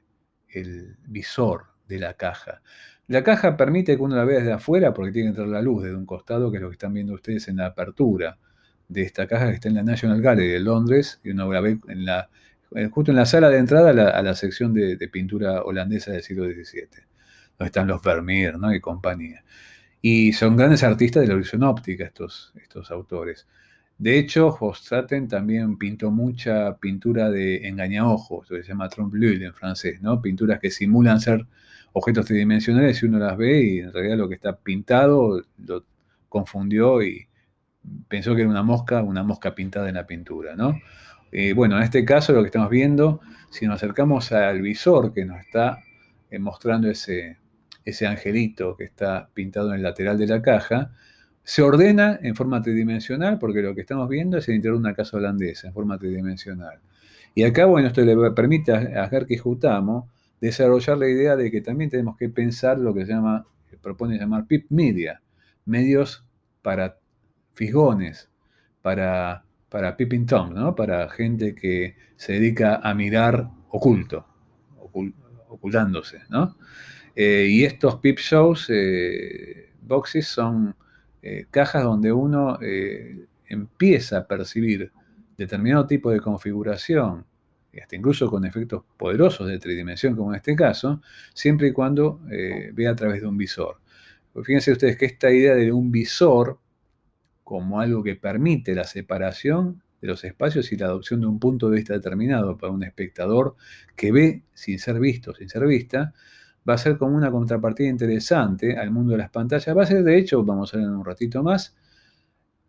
el 0.48 0.96
visor 1.06 1.66
de 1.88 1.98
la 1.98 2.14
caja. 2.14 2.62
La 3.08 3.22
caja 3.22 3.56
permite 3.56 3.96
que 3.96 4.02
uno 4.02 4.16
la 4.16 4.24
vea 4.24 4.38
desde 4.38 4.52
afuera 4.52 4.92
porque 4.92 5.12
tiene 5.12 5.28
que 5.28 5.30
entrar 5.30 5.48
la 5.48 5.62
luz 5.62 5.84
desde 5.84 5.96
un 5.96 6.06
costado, 6.06 6.50
que 6.50 6.56
es 6.56 6.62
lo 6.62 6.68
que 6.68 6.74
están 6.74 6.92
viendo 6.92 7.14
ustedes 7.14 7.46
en 7.48 7.56
la 7.56 7.66
apertura 7.66 8.38
de 8.88 9.02
esta 9.02 9.26
caja 9.26 9.48
que 9.48 9.54
está 9.54 9.68
en 9.68 9.76
la 9.76 9.82
National 9.82 10.20
Gallery 10.20 10.48
de 10.48 10.60
Londres, 10.60 11.20
y 11.22 11.30
uno 11.30 11.52
la 11.52 11.60
ve 11.60 11.78
en 11.88 12.04
la, 12.04 12.28
justo 12.90 13.12
en 13.12 13.16
la 13.16 13.26
sala 13.26 13.48
de 13.48 13.58
entrada 13.58 13.90
a 13.90 14.22
la, 14.22 14.34
sección 14.34 14.74
de, 14.74 14.96
pintura 15.08 15.62
holandesa 15.62 16.12
del 16.12 16.22
siglo 16.22 16.44
XVII, 16.46 16.88
donde 17.58 17.66
están 17.66 17.86
los 17.86 18.02
Vermeer 18.02 18.58
¿no? 18.58 18.74
y 18.74 18.80
compañía. 18.80 19.44
Y 20.02 20.32
son 20.32 20.56
grandes 20.56 20.82
artistas 20.82 21.22
de 21.22 21.28
la 21.28 21.34
ilusión 21.34 21.62
óptica 21.62 22.04
estos, 22.04 22.52
estos 22.56 22.90
autores. 22.90 23.46
De 23.98 24.18
hecho, 24.18 24.48
Hostraten 24.48 25.26
también 25.26 25.78
pintó 25.78 26.10
mucha 26.10 26.76
pintura 26.76 27.30
de 27.30 27.66
engañaojos, 27.66 28.50
lo 28.50 28.58
que 28.58 28.62
se 28.62 28.68
llama 28.68 28.88
trompe-l'œil 28.90 29.42
en 29.42 29.54
francés, 29.54 30.02
¿no? 30.02 30.20
Pinturas 30.20 30.60
que 30.60 30.70
simulan 30.70 31.18
ser 31.18 31.46
objetos 31.92 32.26
tridimensionales 32.26 33.02
y 33.02 33.06
uno 33.06 33.18
las 33.18 33.38
ve 33.38 33.62
y 33.62 33.78
en 33.78 33.92
realidad 33.92 34.18
lo 34.18 34.28
que 34.28 34.34
está 34.34 34.54
pintado 34.56 35.42
lo 35.64 35.84
confundió 36.28 37.02
y 37.02 37.26
pensó 38.08 38.34
que 38.34 38.42
era 38.42 38.50
una 38.50 38.62
mosca, 38.62 39.02
una 39.02 39.22
mosca 39.22 39.54
pintada 39.54 39.88
en 39.88 39.94
la 39.94 40.06
pintura, 40.06 40.54
¿no? 40.54 40.78
Eh, 41.32 41.54
bueno, 41.54 41.78
en 41.78 41.82
este 41.82 42.04
caso 42.04 42.32
lo 42.34 42.42
que 42.42 42.46
estamos 42.46 42.70
viendo, 42.70 43.20
si 43.50 43.66
nos 43.66 43.76
acercamos 43.76 44.30
al 44.32 44.60
visor 44.60 45.14
que 45.14 45.24
nos 45.24 45.40
está 45.40 45.78
eh, 46.30 46.38
mostrando 46.38 46.90
ese, 46.90 47.38
ese 47.84 48.06
angelito 48.06 48.76
que 48.76 48.84
está 48.84 49.30
pintado 49.32 49.70
en 49.70 49.76
el 49.76 49.82
lateral 49.82 50.18
de 50.18 50.26
la 50.26 50.42
caja, 50.42 50.92
se 51.46 51.62
ordena 51.62 52.18
en 52.22 52.34
forma 52.34 52.60
tridimensional 52.60 53.38
porque 53.38 53.62
lo 53.62 53.72
que 53.72 53.82
estamos 53.82 54.08
viendo 54.08 54.36
es 54.36 54.48
el 54.48 54.56
interior 54.56 54.78
de 54.78 54.80
una 54.80 54.94
casa 54.94 55.16
holandesa 55.16 55.68
en 55.68 55.74
forma 55.74 55.96
tridimensional. 55.96 56.80
Y 57.36 57.44
acá, 57.44 57.66
bueno, 57.66 57.86
esto 57.86 58.04
le 58.04 58.32
permite 58.32 58.72
a 58.72 59.08
Gerke 59.08 59.38
Jutamo 59.38 60.10
desarrollar 60.40 60.98
la 60.98 61.08
idea 61.08 61.36
de 61.36 61.52
que 61.52 61.60
también 61.60 61.88
tenemos 61.88 62.16
que 62.16 62.28
pensar 62.30 62.80
lo 62.80 62.92
que 62.92 63.06
se 63.06 63.12
llama, 63.12 63.46
propone 63.80 64.18
llamar 64.18 64.48
PIP 64.48 64.66
Media, 64.70 65.22
medios 65.66 66.26
para 66.62 66.98
fisgones, 67.54 68.28
para, 68.82 69.44
para 69.68 69.96
tom, 70.26 70.52
¿no? 70.52 70.74
para 70.74 71.08
gente 71.10 71.54
que 71.54 71.94
se 72.16 72.32
dedica 72.32 72.80
a 72.82 72.92
mirar 72.92 73.50
oculto, 73.68 74.26
ocultándose. 75.48 76.22
¿no? 76.28 76.56
Eh, 77.14 77.46
y 77.48 77.64
estos 77.64 78.00
pip 78.00 78.18
shows, 78.18 78.66
eh, 78.68 79.70
boxes, 79.80 80.26
son 80.26 80.74
eh, 81.26 81.46
cajas 81.50 81.82
donde 81.82 82.12
uno 82.12 82.58
empieza 83.48 84.18
a 84.18 84.26
percibir 84.26 84.92
determinado 85.36 85.86
tipo 85.86 86.10
de 86.10 86.20
configuración 86.20 87.24
hasta 87.80 87.96
incluso 87.96 88.30
con 88.30 88.44
efectos 88.44 88.84
poderosos 88.96 89.48
de 89.48 89.58
tridimensión, 89.58 90.16
como 90.16 90.30
en 90.32 90.36
este 90.36 90.54
caso, 90.56 91.02
siempre 91.34 91.68
y 91.68 91.72
cuando 91.72 92.20
eh, 92.30 92.70
vea 92.72 92.90
a 92.90 92.96
través 92.96 93.20
de 93.20 93.26
un 93.26 93.36
visor. 93.36 93.80
Pues 94.32 94.46
fíjense 94.46 94.72
ustedes 94.72 94.96
que 94.96 95.06
esta 95.06 95.30
idea 95.30 95.54
de 95.54 95.72
un 95.72 95.90
visor 95.90 96.58
como 97.44 97.80
algo 97.80 98.02
que 98.02 98.16
permite 98.16 98.74
la 98.74 98.84
separación 98.84 99.82
de 100.00 100.08
los 100.08 100.24
espacios 100.24 100.72
y 100.72 100.76
la 100.76 100.86
adopción 100.86 101.20
de 101.20 101.26
un 101.26 101.38
punto 101.38 101.70
de 101.70 101.76
vista 101.76 101.94
determinado 101.94 102.58
para 102.58 102.72
un 102.72 102.82
espectador 102.82 103.56
que 103.94 104.12
ve 104.12 104.42
sin 104.52 104.78
ser 104.78 104.98
visto, 104.98 105.34
sin 105.34 105.48
ser 105.48 105.66
vista, 105.66 106.12
va 106.68 106.74
a 106.74 106.78
ser 106.78 106.98
como 106.98 107.16
una 107.16 107.30
contrapartida 107.30 107.88
interesante 107.88 108.76
al 108.76 108.90
mundo 108.90 109.12
de 109.12 109.18
las 109.18 109.30
pantallas. 109.30 109.76
Va 109.76 109.82
a 109.82 109.86
ser, 109.86 110.02
de 110.02 110.18
hecho, 110.18 110.44
vamos 110.44 110.74
a 110.74 110.78
ver 110.78 110.86
en 110.86 110.92
un 110.92 111.04
ratito 111.04 111.42
más, 111.42 111.76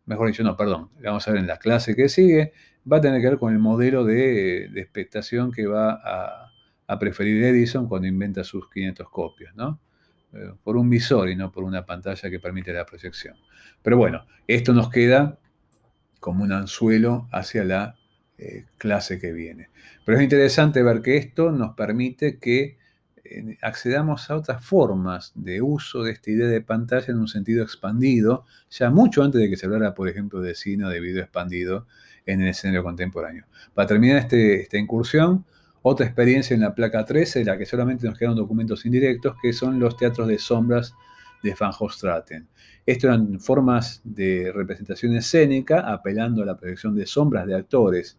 mejor 0.05 0.27
dicho, 0.27 0.43
no, 0.43 0.55
perdón, 0.55 0.89
vamos 1.03 1.27
a 1.27 1.31
ver 1.31 1.41
en 1.41 1.47
la 1.47 1.57
clase 1.57 1.95
que 1.95 2.09
sigue, 2.09 2.53
va 2.91 2.97
a 2.97 3.01
tener 3.01 3.21
que 3.21 3.29
ver 3.29 3.39
con 3.39 3.53
el 3.53 3.59
modelo 3.59 4.05
de, 4.05 4.65
expectación 4.75 5.51
que 5.51 5.65
va 5.67 5.99
a, 6.03 6.99
preferir 6.99 7.43
Edison 7.43 7.87
cuando 7.87 8.07
inventa 8.07 8.43
sus 8.43 8.69
500 8.69 9.09
copios, 9.09 9.53
¿no? 9.55 9.81
Eh, 10.33 10.53
por 10.63 10.77
un 10.77 10.89
visor 10.89 11.29
y 11.29 11.35
no 11.35 11.51
por 11.51 11.65
una 11.65 11.85
pantalla 11.85 12.29
que 12.29 12.39
permite 12.39 12.71
la 12.71 12.85
proyección. 12.85 13.35
Pero 13.81 13.97
bueno, 13.97 14.25
esto 14.47 14.73
nos 14.73 14.89
queda 14.89 15.37
como 16.21 16.43
un 16.43 16.53
anzuelo 16.53 17.27
hacia 17.31 17.65
la 17.65 17.95
eh, 18.37 18.65
clase 18.77 19.19
que 19.19 19.33
viene. 19.33 19.69
Pero 20.05 20.17
es 20.17 20.23
interesante 20.23 20.81
ver 20.81 21.01
que 21.01 21.17
esto 21.17 21.51
nos 21.51 21.75
permite 21.75 22.39
que 22.39 22.77
accedamos 23.61 24.29
a 24.29 24.35
otras 24.35 24.63
formas 24.63 25.31
de 25.35 25.61
uso 25.61 26.03
de 26.03 26.11
esta 26.11 26.31
idea 26.31 26.47
de 26.47 26.61
pantalla 26.61 27.07
en 27.07 27.19
un 27.19 27.27
sentido 27.27 27.63
expandido, 27.63 28.45
ya 28.69 28.89
mucho 28.89 29.23
antes 29.23 29.41
de 29.41 29.49
que 29.49 29.57
se 29.57 29.65
hablara, 29.65 29.93
por 29.93 30.07
ejemplo, 30.09 30.41
de 30.41 30.55
cine 30.55 30.85
o 30.85 30.89
de 30.89 30.99
video 30.99 31.21
expandido 31.23 31.87
en 32.25 32.41
el 32.41 32.49
escenario 32.49 32.83
contemporáneo. 32.83 33.45
Para 33.73 33.87
terminar 33.87 34.17
este, 34.17 34.61
esta 34.61 34.77
incursión, 34.77 35.45
otra 35.81 36.05
experiencia 36.05 36.53
en 36.53 36.61
la 36.61 36.75
placa 36.75 37.05
13, 37.05 37.41
en 37.41 37.47
la 37.47 37.57
que 37.57 37.65
solamente 37.65 38.07
nos 38.07 38.17
quedan 38.17 38.35
documentos 38.35 38.85
indirectos, 38.85 39.35
que 39.41 39.53
son 39.53 39.79
los 39.79 39.95
teatros 39.95 40.27
de 40.27 40.37
sombras 40.37 40.93
de 41.43 41.55
Van 41.59 41.71
Hostraten. 41.77 42.47
Esto 42.85 43.07
eran 43.07 43.39
formas 43.39 44.01
de 44.03 44.51
representación 44.53 45.15
escénica 45.15 45.79
apelando 45.79 46.43
a 46.43 46.45
la 46.45 46.57
proyección 46.57 46.95
de 46.95 47.05
sombras 47.05 47.45
de 47.45 47.55
actores 47.55 48.17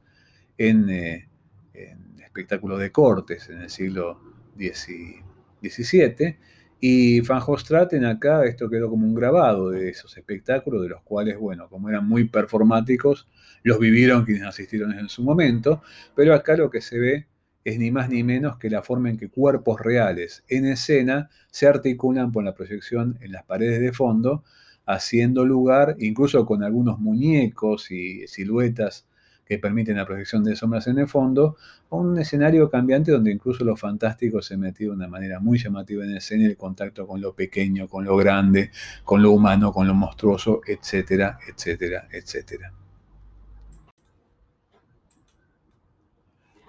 en, 0.57 0.89
eh, 0.89 1.29
en 1.75 2.21
espectáculos 2.21 2.79
de 2.79 2.93
cortes 2.93 3.49
en 3.51 3.63
el 3.63 3.71
siglo 3.71 4.38
XVII. 4.59 6.37
Y 6.81 7.21
Van 7.23 7.43
Hostraten 7.45 8.05
acá, 8.05 8.45
esto 8.45 8.69
quedó 8.69 8.89
como 8.89 9.07
un 9.07 9.15
grabado 9.15 9.71
de 9.71 9.89
esos 9.89 10.17
espectáculos, 10.17 10.83
de 10.83 10.91
los 10.91 11.03
cuales, 11.03 11.37
bueno, 11.39 11.69
como 11.69 11.89
eran 11.89 12.07
muy 12.07 12.25
performáticos, 12.29 13.27
los 13.65 13.81
vivieron 13.81 14.25
quienes 14.25 14.45
asistieron 14.45 14.97
en 14.97 15.09
su 15.09 15.25
momento, 15.25 15.83
pero 16.15 16.35
acá 16.35 16.57
lo 16.57 16.71
que 16.71 16.81
se 16.81 16.99
ve 16.99 17.27
es 17.65 17.79
ni 17.79 17.91
más 17.91 18.09
ni 18.09 18.23
menos 18.23 18.59
que 18.59 18.71
la 18.71 18.83
forma 18.83 19.11
en 19.11 19.19
que 19.19 19.29
cuerpos 19.29 19.81
reales 19.81 20.45
en 20.49 20.67
escena 20.67 21.31
se 21.51 21.67
articulan 21.67 22.31
por 22.31 22.45
la 22.45 22.55
proyección 22.55 23.19
en 23.21 23.33
las 23.33 23.45
paredes 23.45 23.81
de 23.81 23.93
fondo, 23.93 24.45
haciendo 24.87 25.45
lugar, 25.45 25.97
incluso 25.99 26.47
con 26.47 26.63
algunos 26.63 27.01
muñecos 27.01 27.91
y 27.91 28.27
siluetas 28.29 29.08
que 29.49 29.59
permiten 29.59 29.97
la 29.97 30.05
proyección 30.05 30.45
de 30.45 30.55
sombras 30.55 30.87
en 30.89 30.99
el 30.99 31.09
fondo, 31.09 31.57
o 31.89 31.99
un 31.99 32.19
escenario 32.19 32.69
cambiante 32.69 33.13
donde 33.13 33.33
incluso 33.33 33.65
lo 33.65 33.77
fantástico 33.77 34.43
se 34.43 34.59
metido 34.59 34.91
de 34.91 34.99
una 34.99 35.09
manera 35.09 35.41
muy 35.41 35.59
llamativa 35.59 36.05
en 36.05 36.17
escena, 36.17 36.47
el 36.47 36.57
contacto 36.57 37.07
con 37.07 37.21
lo 37.21 37.35
pequeño, 37.35 37.89
con 37.89 38.05
lo 38.05 38.17
grande, 38.17 38.71
con 39.05 39.23
lo 39.23 39.31
humano, 39.31 39.73
con 39.73 39.87
lo 39.87 39.95
monstruoso, 39.95 40.61
etcétera, 40.67 41.39
etcétera, 41.49 42.09
etcétera. 42.13 42.73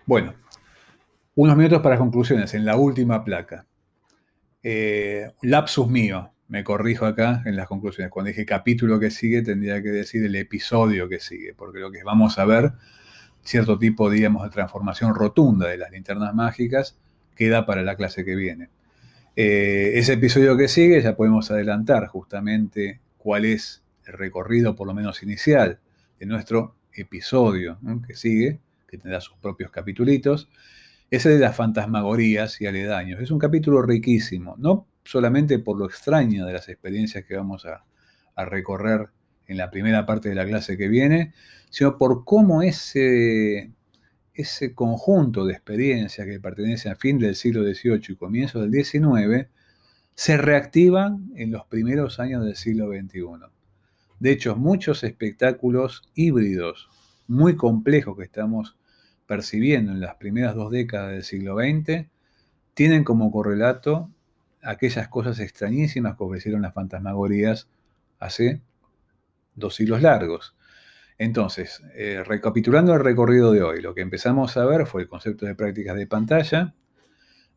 Bueno, 0.05 0.34
unos 1.36 1.57
minutos 1.57 1.82
para 1.82 1.97
conclusiones 1.97 2.53
en 2.53 2.65
la 2.65 2.77
última 2.77 3.23
placa. 3.23 3.65
Eh, 4.63 5.32
lapsus 5.41 5.88
mío, 5.88 6.32
me 6.50 6.64
corrijo 6.64 7.06
acá 7.06 7.43
en 7.45 7.56
las 7.56 7.68
conclusiones. 7.68 8.12
Cuando 8.12 8.30
dije 8.30 8.45
capítulo 8.45 9.00
que 9.00 9.12
sigue, 9.12 9.43
tendría 9.43 9.82
que 9.82 9.89
decir 9.89 10.24
el 10.26 10.36
episodio 10.36 11.08
que 11.08 11.20
sigue, 11.20 11.54
porque 11.54 11.80
lo 11.80 11.91
que 11.91 12.04
vamos 12.04 12.39
a 12.39 12.45
ver, 12.45 12.74
cierto 13.43 13.78
tipo, 13.78 14.10
digamos, 14.10 14.43
de 14.43 14.50
transformación 14.50 15.14
rotunda 15.14 15.68
de 15.68 15.78
las 15.78 15.91
linternas 15.91 16.34
mágicas, 16.34 16.97
queda 17.36 17.66
para 17.68 17.84
la 17.84 17.95
clase 17.95 18.26
que 18.26 18.36
viene. 18.36 18.70
Eh, 19.36 19.91
ese 19.95 20.14
episodio 20.14 20.58
que 20.58 20.68
sigue, 20.68 21.00
ya 21.02 21.16
podemos 21.16 21.52
adelantar 21.52 22.08
justamente 22.08 23.00
cuál 23.18 23.45
es 23.45 23.84
el 24.06 24.14
recorrido, 24.14 24.76
por 24.76 24.88
lo 24.88 24.95
menos 24.95 25.22
inicial, 25.22 25.80
de 26.20 26.26
nuestro 26.26 26.76
episodio 26.93 27.78
que 28.08 28.16
sigue, 28.16 28.60
que 28.88 28.97
tendrá 28.97 29.22
sus 29.22 29.38
propios 29.38 29.70
capitulitos. 29.70 30.50
Ese 31.12 31.30
de 31.30 31.39
las 31.39 31.56
fantasmagorías 31.56 32.60
y 32.60 32.66
aledaños. 32.66 33.22
Es 33.22 33.30
un 33.30 33.39
capítulo 33.39 33.84
riquísimo, 33.84 34.56
no 34.58 34.89
solamente 35.04 35.60
por 35.60 35.78
lo 35.78 35.86
extraño 35.86 36.45
de 36.45 36.54
las 36.54 36.70
experiencias 36.70 37.26
que 37.26 37.36
vamos 37.36 37.66
a, 37.66 37.84
recorrer 38.45 39.10
en 39.47 39.58
la 39.58 39.70
primera 39.70 40.06
parte 40.06 40.30
de 40.30 40.36
la 40.36 40.45
clase 40.45 40.78
que 40.78 40.88
viene, 40.88 41.34
sino 41.70 41.97
por 41.97 42.24
cómo 42.24 42.62
ese, 42.62 43.74
ese 44.34 44.74
conjunto 44.74 45.45
de 45.45 45.52
experiencias 45.52 46.26
que 46.26 46.39
pertenecen 46.39 46.93
al 46.93 46.97
fin 46.97 47.20
del 47.20 47.36
siglo 47.36 47.64
XVIII 47.64 48.02
y 48.08 48.16
comienzo 48.16 48.62
del 48.62 48.72
XIX 48.72 49.50
se 50.16 50.38
reactivan 50.38 51.32
en 51.36 51.52
los 51.52 51.66
primeros 51.66 52.22
años 52.22 52.45
del 52.45 52.56
siglo 52.56 52.88
XXI. 52.88 53.50
De 54.20 54.32
hecho, 54.32 54.56
muchos 54.56 55.04
espectáculos 55.04 56.04
híbridos 56.16 56.89
muy 57.28 57.56
complejos 57.56 58.18
que 58.18 58.24
estamos 58.24 58.78
percibiendo 59.28 59.91
en 59.91 60.02
las 60.02 60.16
primeras 60.16 60.56
dos 60.56 60.72
décadas 60.72 61.12
del 61.12 61.24
siglo 61.24 61.56
XX 61.58 62.08
tienen 62.74 63.04
como 63.04 63.32
correlato 63.32 64.10
aquellas 64.62 65.07
cosas 65.07 65.39
extrañísimas 65.39 66.18
que 66.18 66.24
ofrecieron 66.24 66.62
las 66.62 66.74
fantasmagorías 66.74 67.70
hace 68.20 68.62
dos 69.55 69.76
siglos 69.76 70.01
largos. 70.01 70.55
Entonces, 71.18 71.84
eh, 71.95 72.24
recapitulando 72.26 72.93
el 72.93 73.01
recorrido 73.01 73.51
de 73.51 73.62
hoy, 73.62 73.82
lo 73.82 73.93
que 73.93 74.01
empezamos 74.01 74.55
a 74.55 74.66
ver 74.66 74.86
fue 74.86 75.01
el 75.01 75.07
concepto 75.10 75.45
de 75.45 75.55
prácticas 75.55 75.97
de 75.97 76.07
pantalla, 76.07 76.74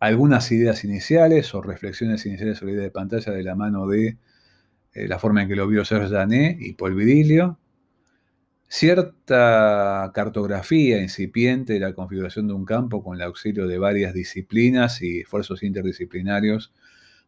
algunas 0.00 0.50
ideas 0.50 0.82
iniciales 0.84 1.54
o 1.54 1.62
reflexiones 1.62 2.26
iniciales 2.26 2.58
sobre 2.58 2.72
la 2.72 2.76
idea 2.78 2.84
de 2.86 2.90
pantalla 2.90 3.32
de 3.32 3.42
la 3.44 3.54
mano 3.54 3.86
de 3.86 4.18
eh, 4.94 5.08
la 5.08 5.18
forma 5.18 5.42
en 5.42 5.48
que 5.48 5.56
lo 5.56 5.68
vio 5.68 5.84
Serge 5.84 6.08
Danet 6.08 6.60
y 6.60 6.72
Paul 6.72 6.94
Vidilio, 6.94 7.58
cierta 8.68 10.10
cartografía 10.12 11.00
incipiente 11.00 11.74
de 11.74 11.80
la 11.80 11.92
configuración 11.94 12.48
de 12.48 12.54
un 12.54 12.64
campo 12.64 13.04
con 13.04 13.16
el 13.16 13.22
auxilio 13.22 13.68
de 13.68 13.78
varias 13.78 14.12
disciplinas 14.12 15.02
y 15.02 15.20
esfuerzos 15.20 15.62
interdisciplinarios 15.62 16.72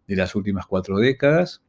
de 0.06 0.16
las 0.16 0.34
últimas 0.34 0.66
cuatro 0.66 0.98
décadas. 0.98 1.62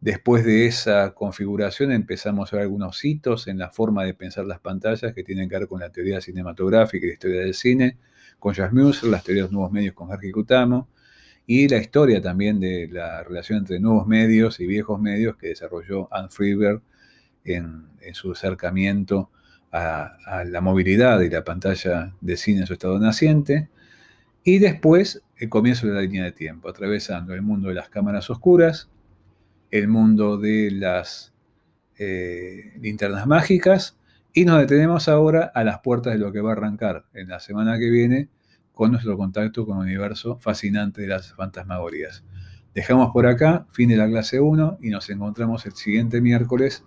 Después 0.00 0.44
de 0.44 0.66
esa 0.66 1.14
configuración 1.14 1.90
empezamos 1.90 2.52
a 2.52 2.56
ver 2.56 2.64
algunos 2.64 3.04
hitos 3.04 3.48
en 3.48 3.58
la 3.58 3.70
forma 3.70 4.04
de 4.04 4.14
pensar 4.14 4.44
las 4.44 4.60
pantallas 4.60 5.14
que 5.14 5.24
tienen 5.24 5.48
que 5.48 5.58
ver 5.58 5.68
con 5.68 5.80
la 5.80 5.90
teoría 5.90 6.20
cinematográfica 6.20 7.06
y 7.06 7.08
la 7.08 7.14
historia 7.14 7.40
del 7.40 7.54
cine, 7.54 7.98
con 8.38 8.54
Jas 8.54 8.72
Muser, 8.72 9.08
las 9.08 9.24
teorías 9.24 9.48
de 9.48 9.54
nuevos 9.54 9.72
medios 9.72 9.94
con 9.94 10.12
Harky 10.12 10.30
Kutamo, 10.30 10.88
y 11.46 11.68
la 11.68 11.78
historia 11.78 12.20
también 12.20 12.60
de 12.60 12.88
la 12.88 13.22
relación 13.22 13.60
entre 13.60 13.80
nuevos 13.80 14.06
medios 14.06 14.60
y 14.60 14.66
viejos 14.66 15.00
medios 15.00 15.36
que 15.36 15.48
desarrolló 15.48 16.12
Anne 16.12 16.28
Freeberg 16.28 16.82
en, 17.44 17.86
su 18.12 18.32
acercamiento 18.32 19.30
a, 19.72 20.16
a, 20.26 20.44
la 20.44 20.60
movilidad 20.60 21.20
y 21.20 21.30
la 21.30 21.44
pantalla 21.44 22.14
de 22.20 22.36
cine 22.36 22.60
en 22.60 22.66
su 22.66 22.74
estado 22.74 22.98
naciente. 22.98 23.70
Y 24.42 24.58
después 24.58 25.22
el 25.38 25.48
comienzo 25.48 25.86
de 25.86 25.94
la 25.94 26.00
línea 26.00 26.24
de 26.24 26.32
tiempo, 26.32 26.68
atravesando 26.68 27.34
el 27.34 27.42
mundo 27.42 27.68
de 27.68 27.74
las 27.74 27.88
cámaras 27.88 28.30
oscuras, 28.30 28.88
el 29.70 29.88
mundo 29.88 30.38
de 30.38 30.70
las 30.70 31.34
eh, 31.98 32.72
linternas 32.80 33.26
mágicas, 33.26 33.98
y 34.32 34.44
nos 34.44 34.58
detenemos 34.58 35.08
ahora 35.08 35.50
a 35.54 35.64
las 35.64 35.80
puertas 35.80 36.14
de 36.14 36.18
lo 36.18 36.32
que 36.32 36.40
va 36.40 36.50
a 36.50 36.52
arrancar 36.52 37.06
en 37.14 37.28
la 37.28 37.40
semana 37.40 37.78
que 37.78 37.90
viene 37.90 38.28
con 38.72 38.92
nuestro 38.92 39.16
contacto 39.16 39.64
con 39.66 39.78
el 39.78 39.84
universo 39.84 40.38
fascinante 40.38 41.02
de 41.02 41.08
las 41.08 41.32
fantasmagorías. 41.32 42.24
Dejamos 42.74 43.10
por 43.12 43.26
acá, 43.26 43.66
fin 43.72 43.88
de 43.88 43.96
la 43.96 44.06
clase 44.06 44.38
1, 44.40 44.78
y 44.82 44.90
nos 44.90 45.08
encontramos 45.08 45.64
el 45.64 45.72
siguiente 45.72 46.20
miércoles 46.20 46.84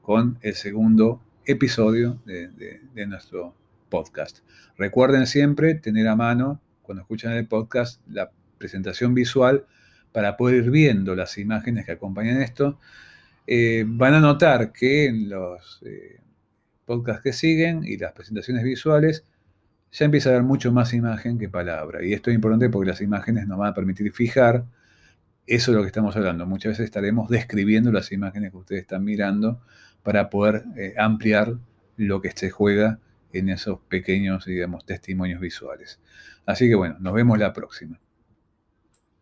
con 0.00 0.38
el 0.40 0.54
segundo 0.54 1.22
episodio 1.44 2.18
de 2.24 3.06
nuestro 3.06 3.54
podcast. 3.90 4.38
Recuerden 4.78 5.26
siempre 5.26 5.74
tener 5.74 6.08
a 6.08 6.16
mano 6.16 6.60
cuando 6.86 7.02
escuchan 7.02 7.32
el 7.32 7.46
podcast, 7.46 8.00
la 8.08 8.30
presentación 8.58 9.12
visual 9.12 9.66
para 10.12 10.36
poder 10.36 10.64
ir 10.64 10.70
viendo 10.70 11.14
las 11.14 11.36
imágenes 11.36 11.84
que 11.84 11.92
acompañan 11.92 12.40
esto. 12.40 12.78
Eh, 13.46 13.84
van 13.86 14.14
a 14.14 14.20
notar 14.20 14.72
que 14.72 15.06
en 15.06 15.28
los 15.28 15.82
eh, 15.84 16.20
podcasts 16.86 17.22
que 17.22 17.32
siguen 17.32 17.84
y 17.84 17.96
las 17.98 18.12
presentaciones 18.12 18.64
visuales 18.64 19.24
ya 19.92 20.04
empieza 20.04 20.30
a 20.30 20.32
haber 20.32 20.44
mucho 20.44 20.72
más 20.72 20.94
imagen 20.94 21.38
que 21.38 21.48
palabra. 21.48 22.04
Y 22.04 22.12
esto 22.12 22.30
es 22.30 22.34
importante 22.34 22.70
porque 22.70 22.90
las 22.90 23.00
imágenes 23.00 23.46
nos 23.46 23.58
van 23.58 23.68
a 23.68 23.74
permitir 23.74 24.12
fijar 24.12 24.64
eso 25.46 25.70
de 25.70 25.76
lo 25.76 25.82
que 25.82 25.88
estamos 25.88 26.16
hablando. 26.16 26.46
Muchas 26.46 26.70
veces 26.70 26.86
estaremos 26.86 27.28
describiendo 27.28 27.92
las 27.92 28.10
imágenes 28.12 28.50
que 28.50 28.56
ustedes 28.56 28.82
están 28.82 29.04
mirando 29.04 29.60
para 30.02 30.28
poder 30.30 30.64
eh, 30.76 30.94
ampliar 30.98 31.56
lo 31.96 32.20
que 32.20 32.30
se 32.32 32.50
juega 32.50 32.98
en 33.38 33.48
esos 33.50 33.80
pequeños, 33.88 34.46
digamos, 34.46 34.84
testimonios 34.86 35.40
visuales. 35.40 36.00
Así 36.44 36.68
que 36.68 36.74
bueno, 36.74 36.96
nos 37.00 37.14
vemos 37.14 37.38
la 37.38 37.52
próxima. 37.52 38.00